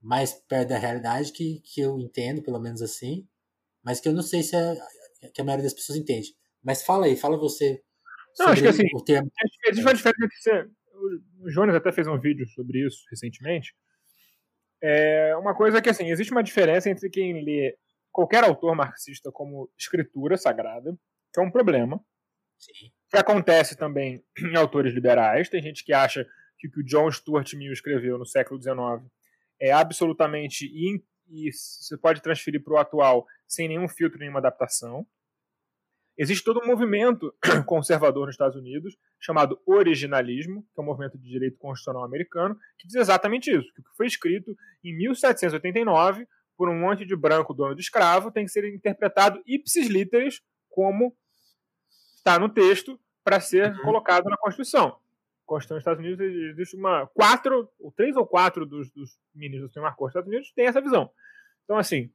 [0.00, 3.26] mais perto da realidade que, que eu entendo, pelo menos assim,
[3.82, 4.76] mas que eu não sei se é,
[5.32, 6.36] que a maioria das pessoas entende.
[6.62, 7.82] Mas fala aí, fala você.
[8.38, 9.30] Não, acho que assim, o termo.
[9.66, 10.70] Existe uma diferença ser.
[11.40, 13.74] O Jonas até fez um vídeo sobre isso recentemente.
[14.82, 17.76] É uma coisa que, assim, existe uma diferença entre quem lê
[18.10, 20.96] qualquer autor marxista como escritura sagrada,
[21.32, 22.00] que é um problema.
[22.58, 25.48] Sim que acontece também em autores liberais.
[25.48, 26.26] Tem gente que acha
[26.58, 29.06] que o que o John Stuart Mill escreveu no século XIX
[29.60, 35.06] é absolutamente in, e você pode transferir para o atual sem nenhum filtro, nenhuma adaptação.
[36.16, 37.34] Existe todo um movimento
[37.66, 42.86] conservador nos Estados Unidos chamado originalismo, que é um movimento de direito constitucional americano, que
[42.86, 44.54] diz exatamente isso, que o que foi escrito
[44.84, 49.88] em 1789 por um monte de branco dono de escravo tem que ser interpretado ipsis
[49.88, 51.16] literis como
[52.16, 53.82] está no texto para ser uhum.
[53.82, 54.96] colocado na Constituição.
[55.46, 59.72] Constituição dos Estados Unidos existe uma quatro, ou três ou quatro dos, dos ministros do
[59.72, 61.10] Suprema Corte dos Estados Unidos têm essa visão.
[61.64, 62.10] Então, assim,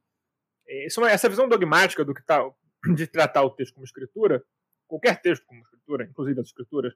[0.66, 2.42] isso, é essa visão dogmática do que tá,
[2.94, 4.44] de tratar o texto como escritura,
[4.86, 6.94] qualquer texto como escritura, inclusive as escrituras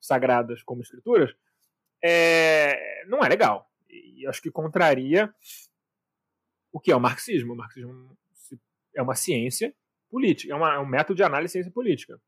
[0.00, 1.34] sagradas como escrituras,
[2.02, 3.70] é, não é legal.
[3.88, 5.34] E acho que contraria
[6.72, 7.52] o que é o marxismo.
[7.52, 8.16] O marxismo
[8.94, 9.74] é uma ciência
[10.10, 12.20] política, é, uma, é um método de análise de ciência política.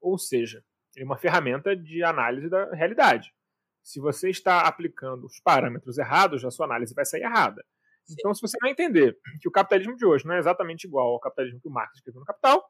[0.00, 0.64] Ou seja,
[0.96, 3.34] é uma ferramenta de análise da realidade.
[3.82, 7.64] Se você está aplicando os parâmetros errados, a sua análise vai sair errada.
[8.10, 11.20] Então, se você não entender que o capitalismo de hoje não é exatamente igual ao
[11.20, 12.62] capitalismo que o Marx escreveu no Capital,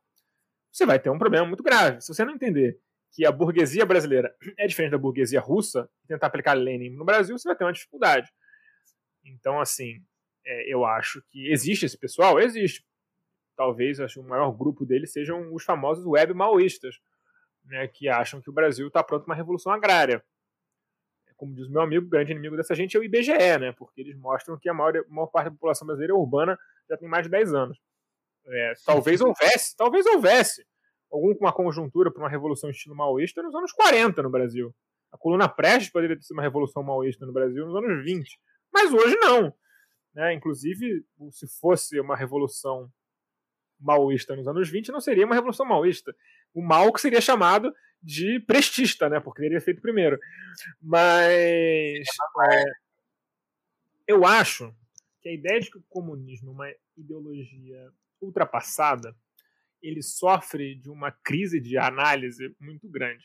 [0.72, 2.01] você vai ter um problema muito grave.
[2.01, 2.78] Se você não entender
[3.12, 7.49] que a burguesia brasileira é diferente da burguesia russa tentar aplicar Lenin no Brasil, você
[7.49, 8.30] vai ter uma dificuldade.
[9.24, 10.03] Então, assim,
[10.47, 12.39] é, eu acho que existe esse pessoal?
[12.41, 12.85] Existe.
[13.57, 16.97] Talvez acho, o maior grupo deles sejam os famosos web maoístas,
[17.64, 20.24] né, que acham que o Brasil está pronto para uma revolução agrária.
[21.37, 24.01] Como diz o meu amigo, o grande inimigo dessa gente é o IBGE, né, porque
[24.01, 26.59] eles mostram que a maior, a maior parte da população brasileira é urbana
[26.89, 27.78] já tem mais de 10 anos.
[28.47, 30.64] É, talvez houvesse, talvez houvesse
[31.11, 34.74] alguma conjuntura para uma revolução estilo maoísta nos anos 40 no Brasil.
[35.12, 38.39] A coluna Prestes poderia ter sido uma revolução maoísta no Brasil nos anos 20,
[38.72, 39.55] mas hoje não.
[40.12, 40.35] Né?
[40.35, 42.91] Inclusive, se fosse uma revolução
[43.80, 46.14] maoísta nos anos 20, não seria uma revolução maoísta.
[46.53, 47.72] O Mao que seria chamado
[48.05, 49.18] de prestista, né?
[49.18, 50.20] porque teria feito primeiro.
[50.80, 52.07] Mas
[52.50, 52.64] é,
[54.07, 54.74] eu acho
[55.22, 57.90] que a ideia de que o comunismo é uma ideologia
[58.20, 59.16] ultrapassada,
[59.82, 63.24] ele sofre de uma crise de análise muito grande.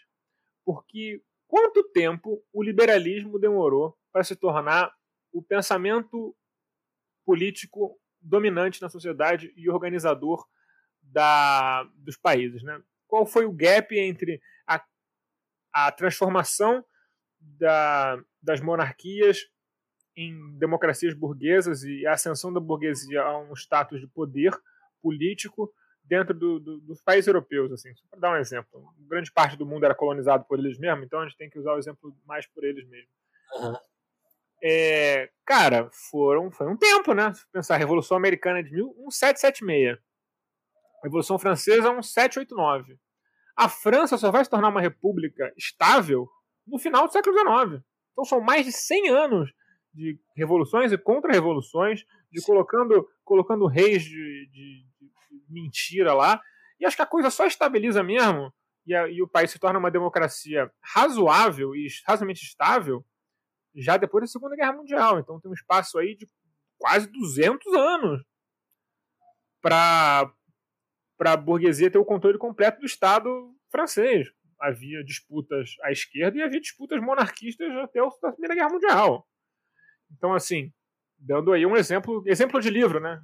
[0.63, 4.93] Porque quanto tempo o liberalismo demorou para se tornar
[5.31, 6.35] o pensamento
[7.25, 10.47] político dominante na sociedade e organizador
[11.01, 12.63] da, dos países?
[12.63, 12.81] Né?
[13.09, 14.81] Qual foi o gap entre a,
[15.73, 16.85] a transformação
[17.41, 19.39] da, das monarquias
[20.15, 24.51] em democracias burguesas e a ascensão da burguesia a um status de poder
[25.01, 28.93] político dentro do, do, dos países europeus, assim, só para dar um exemplo.
[29.07, 31.73] Grande parte do mundo era colonizado por eles mesmos, então a gente tem que usar
[31.73, 33.13] o exemplo mais por eles mesmos.
[33.55, 33.75] Uhum.
[34.61, 37.33] É, cara, foram, foi um tempo, né?
[37.33, 39.97] Se pensar, a Revolução Americana de 1776.
[41.01, 42.97] A Revolução Francesa, 1789.
[43.55, 46.29] A França só vai se tornar uma república estável
[46.65, 47.83] no final do século XIX.
[48.11, 49.51] Então são mais de 100 anos
[49.93, 55.11] de revoluções e contra-revoluções, de colocando, colocando reis de, de, de,
[55.49, 56.41] mentira lá.
[56.79, 58.53] E acho que a coisa só estabiliza mesmo
[58.85, 63.03] e, a, e o país se torna uma democracia razoável e razoavelmente estável
[63.75, 65.19] já depois da Segunda Guerra Mundial.
[65.19, 66.27] Então tem um espaço aí de
[66.77, 68.23] quase 200 anos
[69.61, 70.31] para
[71.27, 73.29] a burguesia ter o controle completo do Estado
[73.69, 74.27] francês.
[74.59, 79.27] Havia disputas à esquerda e havia disputas monarquistas até a Primeira Guerra Mundial.
[80.11, 80.71] Então, assim,
[81.17, 83.21] dando aí um exemplo, exemplo de livro, né?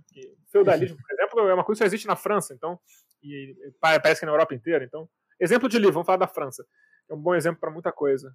[0.51, 2.79] Feudalismo, por exemplo, é uma coisa que só existe na França, então,
[3.23, 4.85] e parece que é na Europa inteira.
[4.85, 6.65] Então, exemplo de livro, vamos falar da França.
[7.09, 8.33] É um bom exemplo para muita coisa.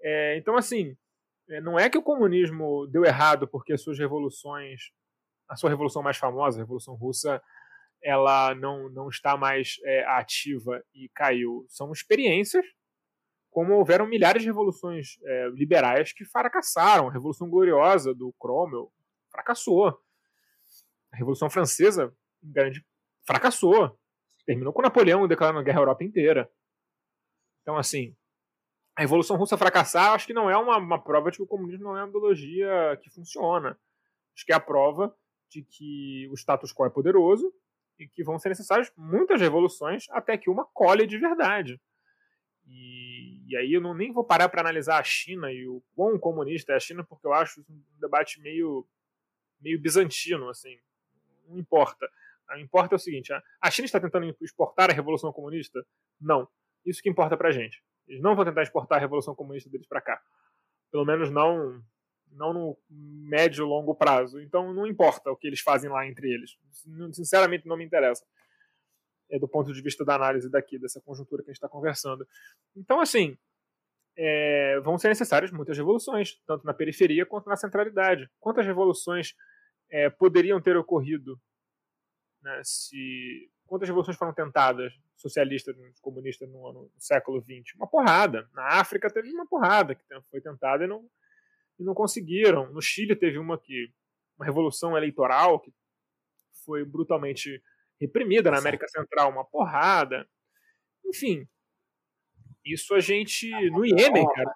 [0.00, 0.96] É, então, assim,
[1.50, 4.92] é, não é que o comunismo deu errado porque as suas revoluções,
[5.48, 7.42] a sua revolução mais famosa, a Revolução Russa,
[8.02, 11.66] ela não, não está mais é, ativa e caiu.
[11.68, 12.64] São experiências
[13.50, 17.08] como houveram milhares de revoluções é, liberais que fracassaram.
[17.08, 18.92] A Revolução Gloriosa do Cromwell
[19.30, 19.88] fracassou.
[21.12, 22.84] A Revolução Francesa grande,
[23.26, 23.98] fracassou.
[24.46, 26.50] Terminou com Napoleão declarando a guerra à Europa inteira.
[27.62, 28.16] Então, assim,
[28.96, 31.84] a Revolução Russa fracassar, acho que não é uma, uma prova de que o comunismo
[31.84, 33.78] não é uma ideologia que funciona.
[34.34, 35.14] Acho que é a prova
[35.50, 37.52] de que o status quo é poderoso
[37.98, 41.80] e que vão ser necessárias muitas revoluções até que uma colhe de verdade.
[42.66, 46.18] E, e aí eu não, nem vou parar para analisar a China e o quão
[46.18, 48.86] comunista é a China, porque eu acho um debate meio,
[49.60, 50.78] meio bizantino, assim.
[51.46, 52.06] Não importa.
[52.50, 55.84] O que importa é o seguinte: a China está tentando exportar a revolução comunista?
[56.20, 56.48] Não.
[56.84, 57.82] Isso que importa para a gente.
[58.06, 60.20] Eles não vão tentar exportar a revolução comunista deles para cá.
[60.90, 61.82] Pelo menos não
[62.32, 64.40] não no médio longo prazo.
[64.40, 66.56] Então não importa o que eles fazem lá entre eles.
[67.12, 68.24] Sinceramente não me interessa
[69.30, 72.26] é, do ponto de vista da análise daqui, dessa conjuntura que a gente está conversando.
[72.76, 73.36] Então, assim,
[74.16, 78.28] é, vão ser necessárias muitas revoluções, tanto na periferia quanto na centralidade.
[78.40, 79.34] Quantas revoluções
[79.90, 81.40] é, poderiam ter ocorrido
[82.42, 88.78] né, se quantas revoluções foram tentadas socialistas comunistas no, no, século XX uma porrada na
[88.78, 91.04] África teve uma porrada que foi tentada e não
[91.78, 93.92] e não conseguiram no Chile teve uma que
[94.36, 95.72] uma revolução eleitoral que
[96.64, 97.62] foi brutalmente
[98.00, 100.28] reprimida na América Central, uma porrada.
[101.04, 101.46] Enfim,
[102.64, 103.50] isso a gente.
[103.70, 104.54] No Iêmen, cara,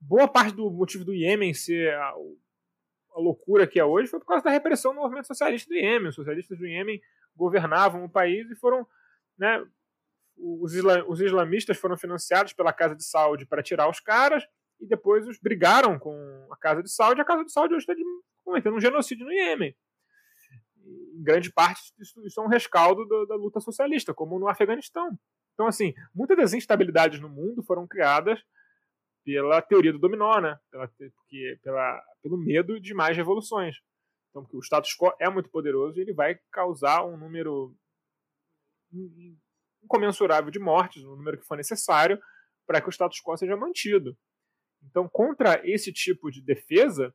[0.00, 4.26] boa parte do motivo do Iêmen ser a, a loucura que é hoje foi por
[4.26, 6.08] causa da repressão do movimento socialista do Iêmen.
[6.08, 7.00] Os socialistas do Iêmen
[7.36, 8.86] governavam o país e foram.
[9.36, 9.64] Né,
[10.36, 14.44] os, isla, os islamistas foram financiados pela Casa de Saúde para tirar os caras
[14.80, 17.20] e depois os brigaram com a Casa de Saúde.
[17.20, 17.94] A Casa de Saúde hoje está
[18.44, 19.74] cometendo um genocídio no Iêmen
[20.88, 25.18] em grande parte, isso, isso é um rescaldo da, da, luta socialista, como no Afeganistão.
[25.54, 28.40] Então, assim, muitas das instabilidades no mundo foram criadas
[29.24, 30.58] pela teoria do dominó, né?
[30.70, 33.76] Pela, porque, pela, pelo medo de mais revoluções.
[34.30, 37.74] Então, porque o status quo é muito poderoso e ele vai causar um número
[39.82, 42.18] incomensurável de mortes, um número que for necessário
[42.66, 44.16] para que o status quo seja mantido.
[44.82, 47.14] Então, contra esse tipo de defesa,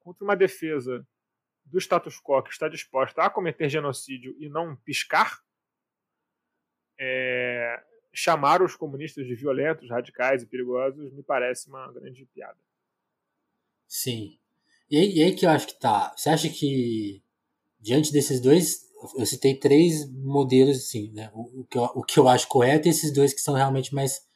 [0.00, 1.06] contra uma defesa
[1.64, 5.42] do status quo que está disposta a cometer genocídio e não piscar,
[6.98, 7.82] é,
[8.12, 12.58] chamar os comunistas de violentos, radicais e perigosos me parece uma grande piada.
[13.86, 14.38] Sim.
[14.90, 16.14] E aí, e aí que eu acho que tá.
[16.16, 17.22] Você acha que,
[17.80, 21.30] diante desses dois eu citei três modelos, assim, né?
[21.34, 23.94] O, o, que eu, o que eu acho correto e esses dois que são realmente
[23.94, 24.26] mais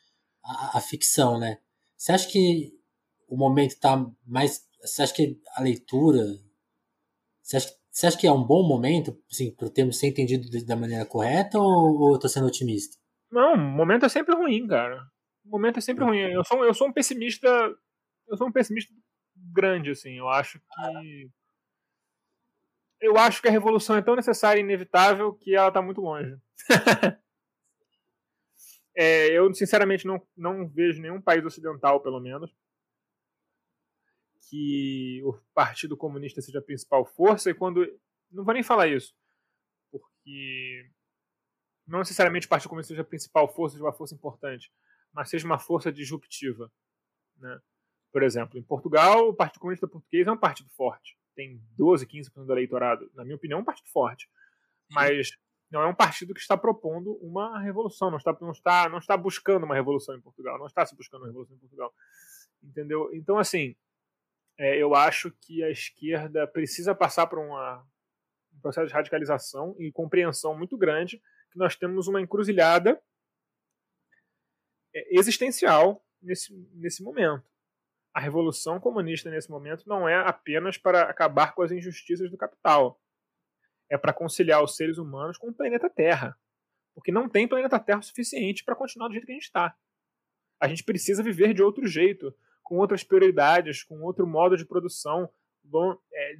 [0.44, 1.59] a, a ficção, né?
[2.01, 2.72] Você acha que
[3.28, 3.94] o momento está
[4.26, 4.66] mais.
[4.80, 6.24] Você acha que a leitura.
[7.42, 10.48] Você acha, você acha que é um bom momento, assim, para o termo ser entendido
[10.64, 12.96] da maneira correta ou, ou eu sendo otimista?
[13.30, 14.98] Não, o momento é sempre ruim, cara.
[15.44, 16.20] O momento é sempre ruim.
[16.20, 17.46] Eu sou, eu sou um pessimista.
[18.28, 18.94] Eu sou um pessimista
[19.53, 20.16] grande, assim.
[20.16, 21.30] Eu acho que
[23.03, 26.34] eu acho que a revolução é tão necessária e inevitável que ela está muito longe.
[28.97, 32.55] é, eu, sinceramente, não, não vejo nenhum país ocidental, pelo menos,
[34.49, 37.51] que o Partido Comunista seja a principal força.
[37.51, 37.86] E quando.
[38.30, 39.14] Não vou nem falar isso,
[39.91, 40.88] porque
[41.86, 44.72] não necessariamente o Partido Comunista seja a principal força, seja uma força importante,
[45.12, 46.70] mas seja uma força disruptiva.
[47.38, 47.61] Né?
[48.12, 52.45] Por exemplo, em Portugal, o Partido Comunista Português é um partido forte tem 12, 15%
[52.45, 54.28] do eleitorado, na minha opinião, é um partido forte.
[54.91, 55.30] Mas
[55.70, 59.16] não é um partido que está propondo uma revolução, não está, não está, não está
[59.16, 61.94] buscando uma revolução em Portugal, não está se buscando uma revolução em Portugal.
[62.62, 63.10] Entendeu?
[63.14, 63.76] Então, assim,
[64.58, 67.86] é, eu acho que a esquerda precisa passar por uma,
[68.52, 73.00] um processo de radicalização e compreensão muito grande que nós temos uma encruzilhada
[74.94, 77.50] é, existencial nesse, nesse momento
[78.12, 83.00] a revolução comunista nesse momento não é apenas para acabar com as injustiças do capital.
[83.91, 86.36] É para conciliar os seres humanos com o planeta Terra.
[86.95, 89.76] Porque não tem planeta Terra suficiente para continuar do jeito que a gente está.
[90.61, 95.28] A gente precisa viver de outro jeito, com outras prioridades, com outro modo de produção,
[96.12, 96.34] é,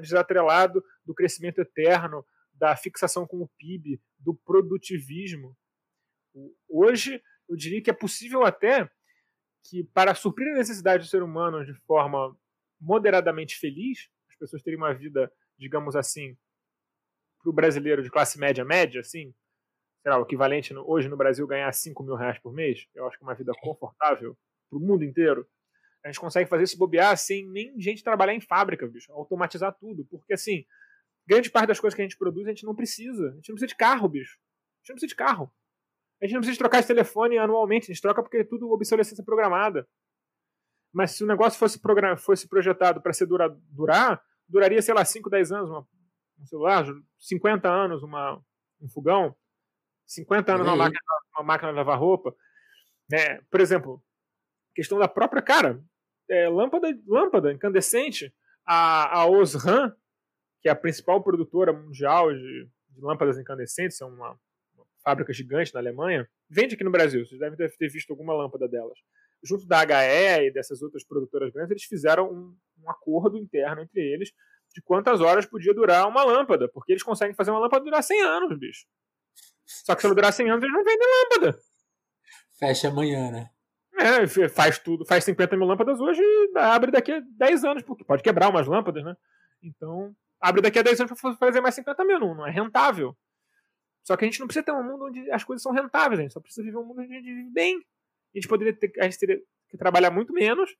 [0.00, 2.24] desatrelado do crescimento eterno,
[2.54, 5.56] da fixação com o PIB, do produtivismo.
[6.68, 8.90] Hoje, eu diria que é possível até
[9.64, 12.36] que, para suprir a necessidade do ser humano de forma
[12.80, 16.36] moderadamente feliz, as pessoas terem uma vida, digamos assim,
[17.42, 19.34] para o brasileiro de classe média média, assim,
[20.02, 23.06] sei lá, o equivalente no, hoje no Brasil ganhar 5 mil reais por mês, eu
[23.06, 24.36] acho que é uma vida confortável
[24.70, 25.46] para o mundo inteiro.
[26.04, 30.04] A gente consegue fazer isso bobear sem nem gente trabalhar em fábrica, bicho, automatizar tudo,
[30.06, 30.64] porque assim,
[31.26, 33.28] grande parte das coisas que a gente produz a gente não precisa.
[33.28, 34.38] A gente não precisa de carro, bicho.
[34.38, 35.52] A gente não precisa de carro.
[36.20, 39.24] A gente não precisa trocar esse telefone anualmente, a gente troca porque é tudo obsolescência
[39.24, 39.86] programada.
[40.92, 41.80] Mas se o negócio fosse,
[42.18, 45.86] fosse projetado para ser dura, durar, duraria, sei lá, 5, 10 anos uma,
[46.40, 46.86] um celular,
[47.18, 48.40] 50 anos uma,
[48.80, 49.34] um fogão,
[50.06, 51.00] 50 anos uma máquina,
[51.36, 52.34] uma máquina de lavar roupa.
[53.10, 53.40] Né?
[53.50, 54.02] Por exemplo,
[54.74, 55.82] questão da própria cara,
[56.30, 58.34] é, lâmpada, lâmpada incandescente,
[58.66, 59.92] a, a Osram,
[60.60, 64.38] que é a principal produtora mundial de, de lâmpadas incandescentes, é uma
[65.02, 67.24] fábrica gigante na Alemanha, vende aqui no Brasil.
[67.24, 68.98] Vocês devem ter visto alguma lâmpada delas.
[69.42, 74.00] Junto da HE e dessas outras produtoras grandes, eles fizeram um, um acordo interno entre
[74.00, 74.32] eles
[74.74, 78.22] de quantas horas podia durar uma lâmpada, porque eles conseguem fazer uma lâmpada durar 100
[78.22, 78.86] anos, bicho.
[79.64, 81.58] Só que se ela durar 100 anos, eles não vendem lâmpada.
[82.58, 83.50] Fecha amanhã, né?
[84.00, 88.04] É, faz tudo, faz 50 mil lâmpadas hoje e abre daqui a 10 anos, porque
[88.04, 89.16] pode quebrar umas lâmpadas, né?
[89.62, 93.16] Então, abre daqui a 10 anos para fazer mais 50 mil, não, não é rentável.
[94.04, 96.22] Só que a gente não precisa ter um mundo onde as coisas são rentáveis, a
[96.22, 97.84] gente só precisa viver um mundo onde a gente vive bem.
[98.38, 100.70] A gente poderia ter, a gente teria que trabalhar muito menos.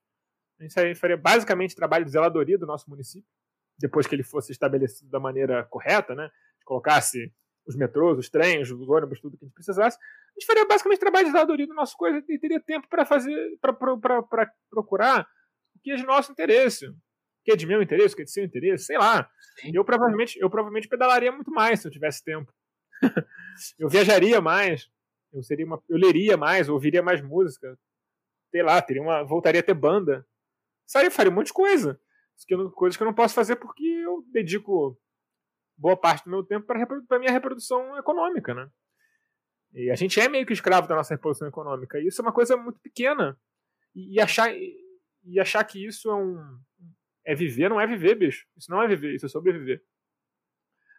[0.59, 3.29] A gente faria basicamente trabalho de zeladoria do nosso município,
[3.77, 6.29] depois que ele fosse estabelecido da maneira correta, né?
[6.65, 7.33] Colocasse
[7.67, 9.97] os metrôs, os trens, os ônibus, tudo que a gente precisasse.
[9.97, 13.57] A gente faria basicamente trabalho de zeladoria do nosso coisa e teria tempo para fazer,
[13.61, 13.73] para
[14.69, 15.27] procurar
[15.75, 16.87] o que é de nosso interesse.
[16.87, 16.95] O
[17.43, 19.29] que é de meu interesse, o que é de seu interesse, sei lá.
[19.73, 22.51] Eu provavelmente, eu provavelmente pedalaria muito mais se eu tivesse tempo.
[23.77, 24.89] eu viajaria mais,
[25.31, 27.77] eu seria uma, eu leria mais, ouviria mais música,
[28.51, 30.25] sei lá, teria uma, voltaria a ter banda,
[30.85, 31.99] sabe, faria um monte de coisa,
[32.75, 34.99] coisas que eu não posso fazer porque eu dedico
[35.77, 36.83] boa parte do meu tempo para
[37.17, 38.69] a minha reprodução econômica, né?
[39.73, 41.99] E a gente é meio que escravo da nossa reprodução econômica.
[41.99, 43.39] E isso é uma coisa muito pequena.
[43.95, 46.59] E, e achar, e achar que isso é um.
[47.25, 48.47] É viver, não é viver, bicho.
[48.57, 49.83] Isso não é viver, isso é sobreviver.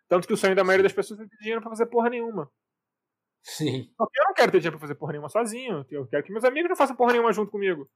[0.09, 2.51] Tanto que o sonho da maioria das pessoas é ter dinheiro pra fazer porra nenhuma.
[3.43, 3.91] Sim.
[3.99, 5.85] Eu não quero ter dinheiro pra fazer porra nenhuma sozinho.
[5.91, 7.91] Eu quero que meus amigos não façam porra nenhuma junto comigo.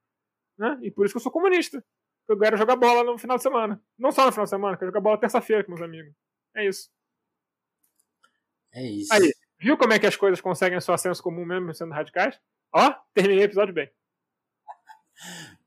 [0.58, 0.78] Né?
[0.82, 1.84] E por isso que eu sou comunista.
[2.28, 3.80] Eu quero jogar bola no final de semana.
[3.98, 6.14] Não só no final de semana, quero jogar bola terça-feira com meus amigos.
[6.56, 6.90] É isso.
[8.72, 9.12] É isso.
[9.12, 12.40] Aí, viu como é que as coisas conseguem só senso comum mesmo sendo radicais?
[12.72, 13.90] Ó, terminei o episódio bem.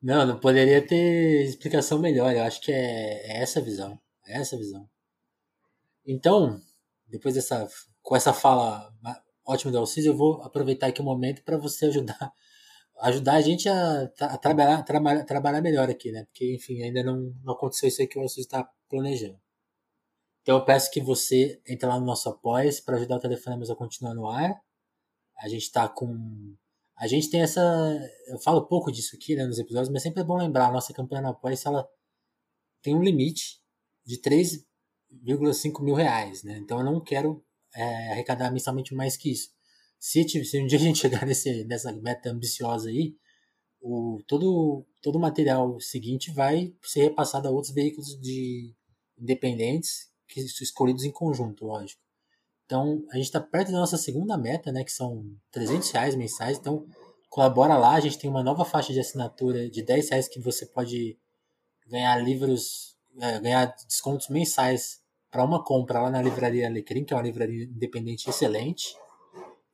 [0.01, 2.33] Não, não poderia ter explicação melhor.
[2.33, 3.99] Eu acho que é, é essa a visão.
[4.25, 4.89] É essa a visão.
[6.05, 6.59] Então,
[7.07, 7.67] depois dessa,
[8.01, 8.91] com essa fala
[9.47, 12.33] ótima do eu vou aproveitar aqui o um momento para você ajudar,
[12.99, 16.25] ajudar a gente a, a trabalhar, trabalhar, trabalhar melhor aqui, né?
[16.25, 19.39] Porque, enfim, ainda não, não aconteceu isso aí que o Alcides está planejando.
[20.41, 23.75] Então eu peço que você entre lá no nosso apoio para ajudar o Telefonemas a
[23.75, 24.55] continuar no ar.
[25.39, 26.55] A gente está com.
[26.95, 27.61] A gente tem essa.
[28.27, 30.93] Eu falo pouco disso aqui né, nos episódios, mas sempre é bom lembrar: a nossa
[30.93, 31.85] campanha no apoio ela
[32.81, 33.61] tem um limite
[34.05, 36.43] de 3,5 mil reais.
[36.43, 36.57] Né?
[36.59, 37.45] Então eu não quero
[37.77, 39.51] é, arrecadar mensalmente mais que isso.
[39.99, 43.15] Se, se, um dia a gente chegar nesse, nessa meta ambiciosa aí,
[43.79, 48.73] o, todo, todo o material seguinte vai ser repassado a outros veículos de
[49.17, 52.01] independentes que escolhidos em conjunto, lógico.
[52.65, 56.57] Então, a gente está perto da nossa segunda meta, né, que são 300 reais mensais.
[56.57, 56.85] Então,
[57.29, 57.93] colabora lá.
[57.93, 61.17] A gente tem uma nova faixa de assinatura de 10 reais que você pode
[61.87, 64.99] ganhar livros, é, ganhar descontos mensais
[65.37, 68.97] para uma compra lá na Livraria Alecrim, que é uma livraria independente excelente.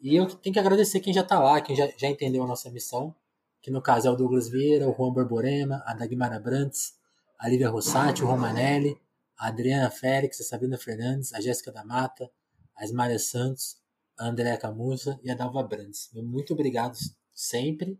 [0.01, 2.69] E eu tenho que agradecer quem já está lá, quem já, já entendeu a nossa
[2.69, 3.15] missão,
[3.61, 6.95] que no caso é o Douglas Vieira, o Juan Borborema, a Dagmara Brantes,
[7.39, 8.99] a Lívia Rossati, o Romanelli,
[9.39, 12.29] a Adriana Félix, a Sabrina Fernandes, a Jéssica da Mata,
[12.75, 13.77] a Esmária Santos,
[14.19, 16.09] a Andréa Camusa e a Dalva Brandes.
[16.13, 16.97] Muito obrigado
[17.33, 17.97] sempre.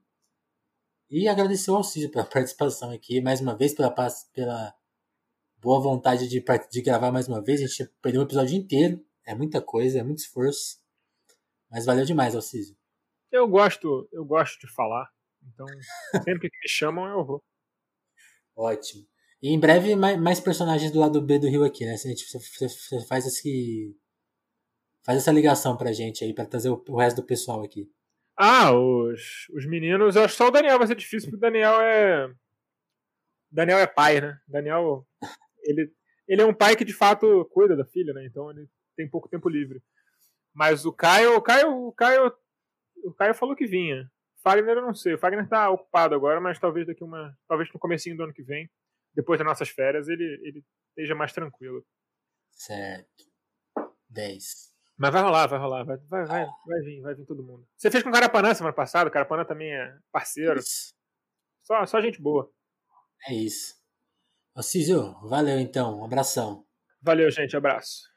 [1.09, 3.89] E agradecer ao Alcísio pela participação aqui, mais uma vez, pela,
[4.33, 4.75] pela
[5.63, 7.61] boa vontade de, de gravar mais uma vez.
[7.61, 9.03] A gente perdeu um episódio inteiro.
[9.25, 10.81] É muita coisa, é muito esforço.
[11.71, 12.75] Mas valeu demais, Alcísio.
[13.31, 15.09] Eu gosto, eu gosto de falar.
[15.41, 15.65] Então,
[16.23, 17.41] sempre que me chamam, eu vou.
[18.55, 19.07] Ótimo.
[19.41, 21.97] E em breve mais, mais personagens do lado B do Rio aqui, né?
[21.97, 23.97] Você, você, você faz esse.
[25.03, 27.89] Faz essa ligação pra gente aí, pra trazer o, o resto do pessoal aqui.
[28.37, 31.49] Ah, os, os meninos, eu acho que só o Daniel vai ser difícil, porque o
[31.49, 32.33] Daniel é.
[33.51, 34.39] Daniel é pai, né?
[34.47, 35.05] Daniel.
[35.63, 35.91] Ele,
[36.27, 38.25] ele é um pai que de fato cuida da filha, né?
[38.25, 39.81] Então ele tem pouco tempo livre.
[40.53, 41.35] Mas o Caio.
[41.35, 42.33] O Caio, o Caio,
[43.03, 44.09] o Caio falou que vinha.
[44.43, 45.13] Fagner eu não sei.
[45.13, 47.35] O Fagner tá ocupado agora, mas talvez daqui uma.
[47.47, 48.69] Talvez no comecinho do ano que vem
[49.15, 51.85] depois das nossas férias, ele, ele esteja mais tranquilo.
[52.51, 53.25] Certo.
[54.09, 54.73] 10.
[54.97, 55.83] Mas vai rolar, vai rolar.
[55.83, 57.67] Vai, vai, vai, vai vir, vai vir todo mundo.
[57.75, 60.59] Você fez com o Carapanã semana passada, o Carapanã também é parceiro.
[60.59, 60.93] Isso.
[61.63, 62.51] Só, só gente boa.
[63.27, 63.75] É isso.
[64.55, 64.61] Ô
[65.27, 65.99] valeu então.
[65.99, 66.65] Um abração.
[67.01, 67.57] Valeu, gente.
[67.57, 68.12] Abraço.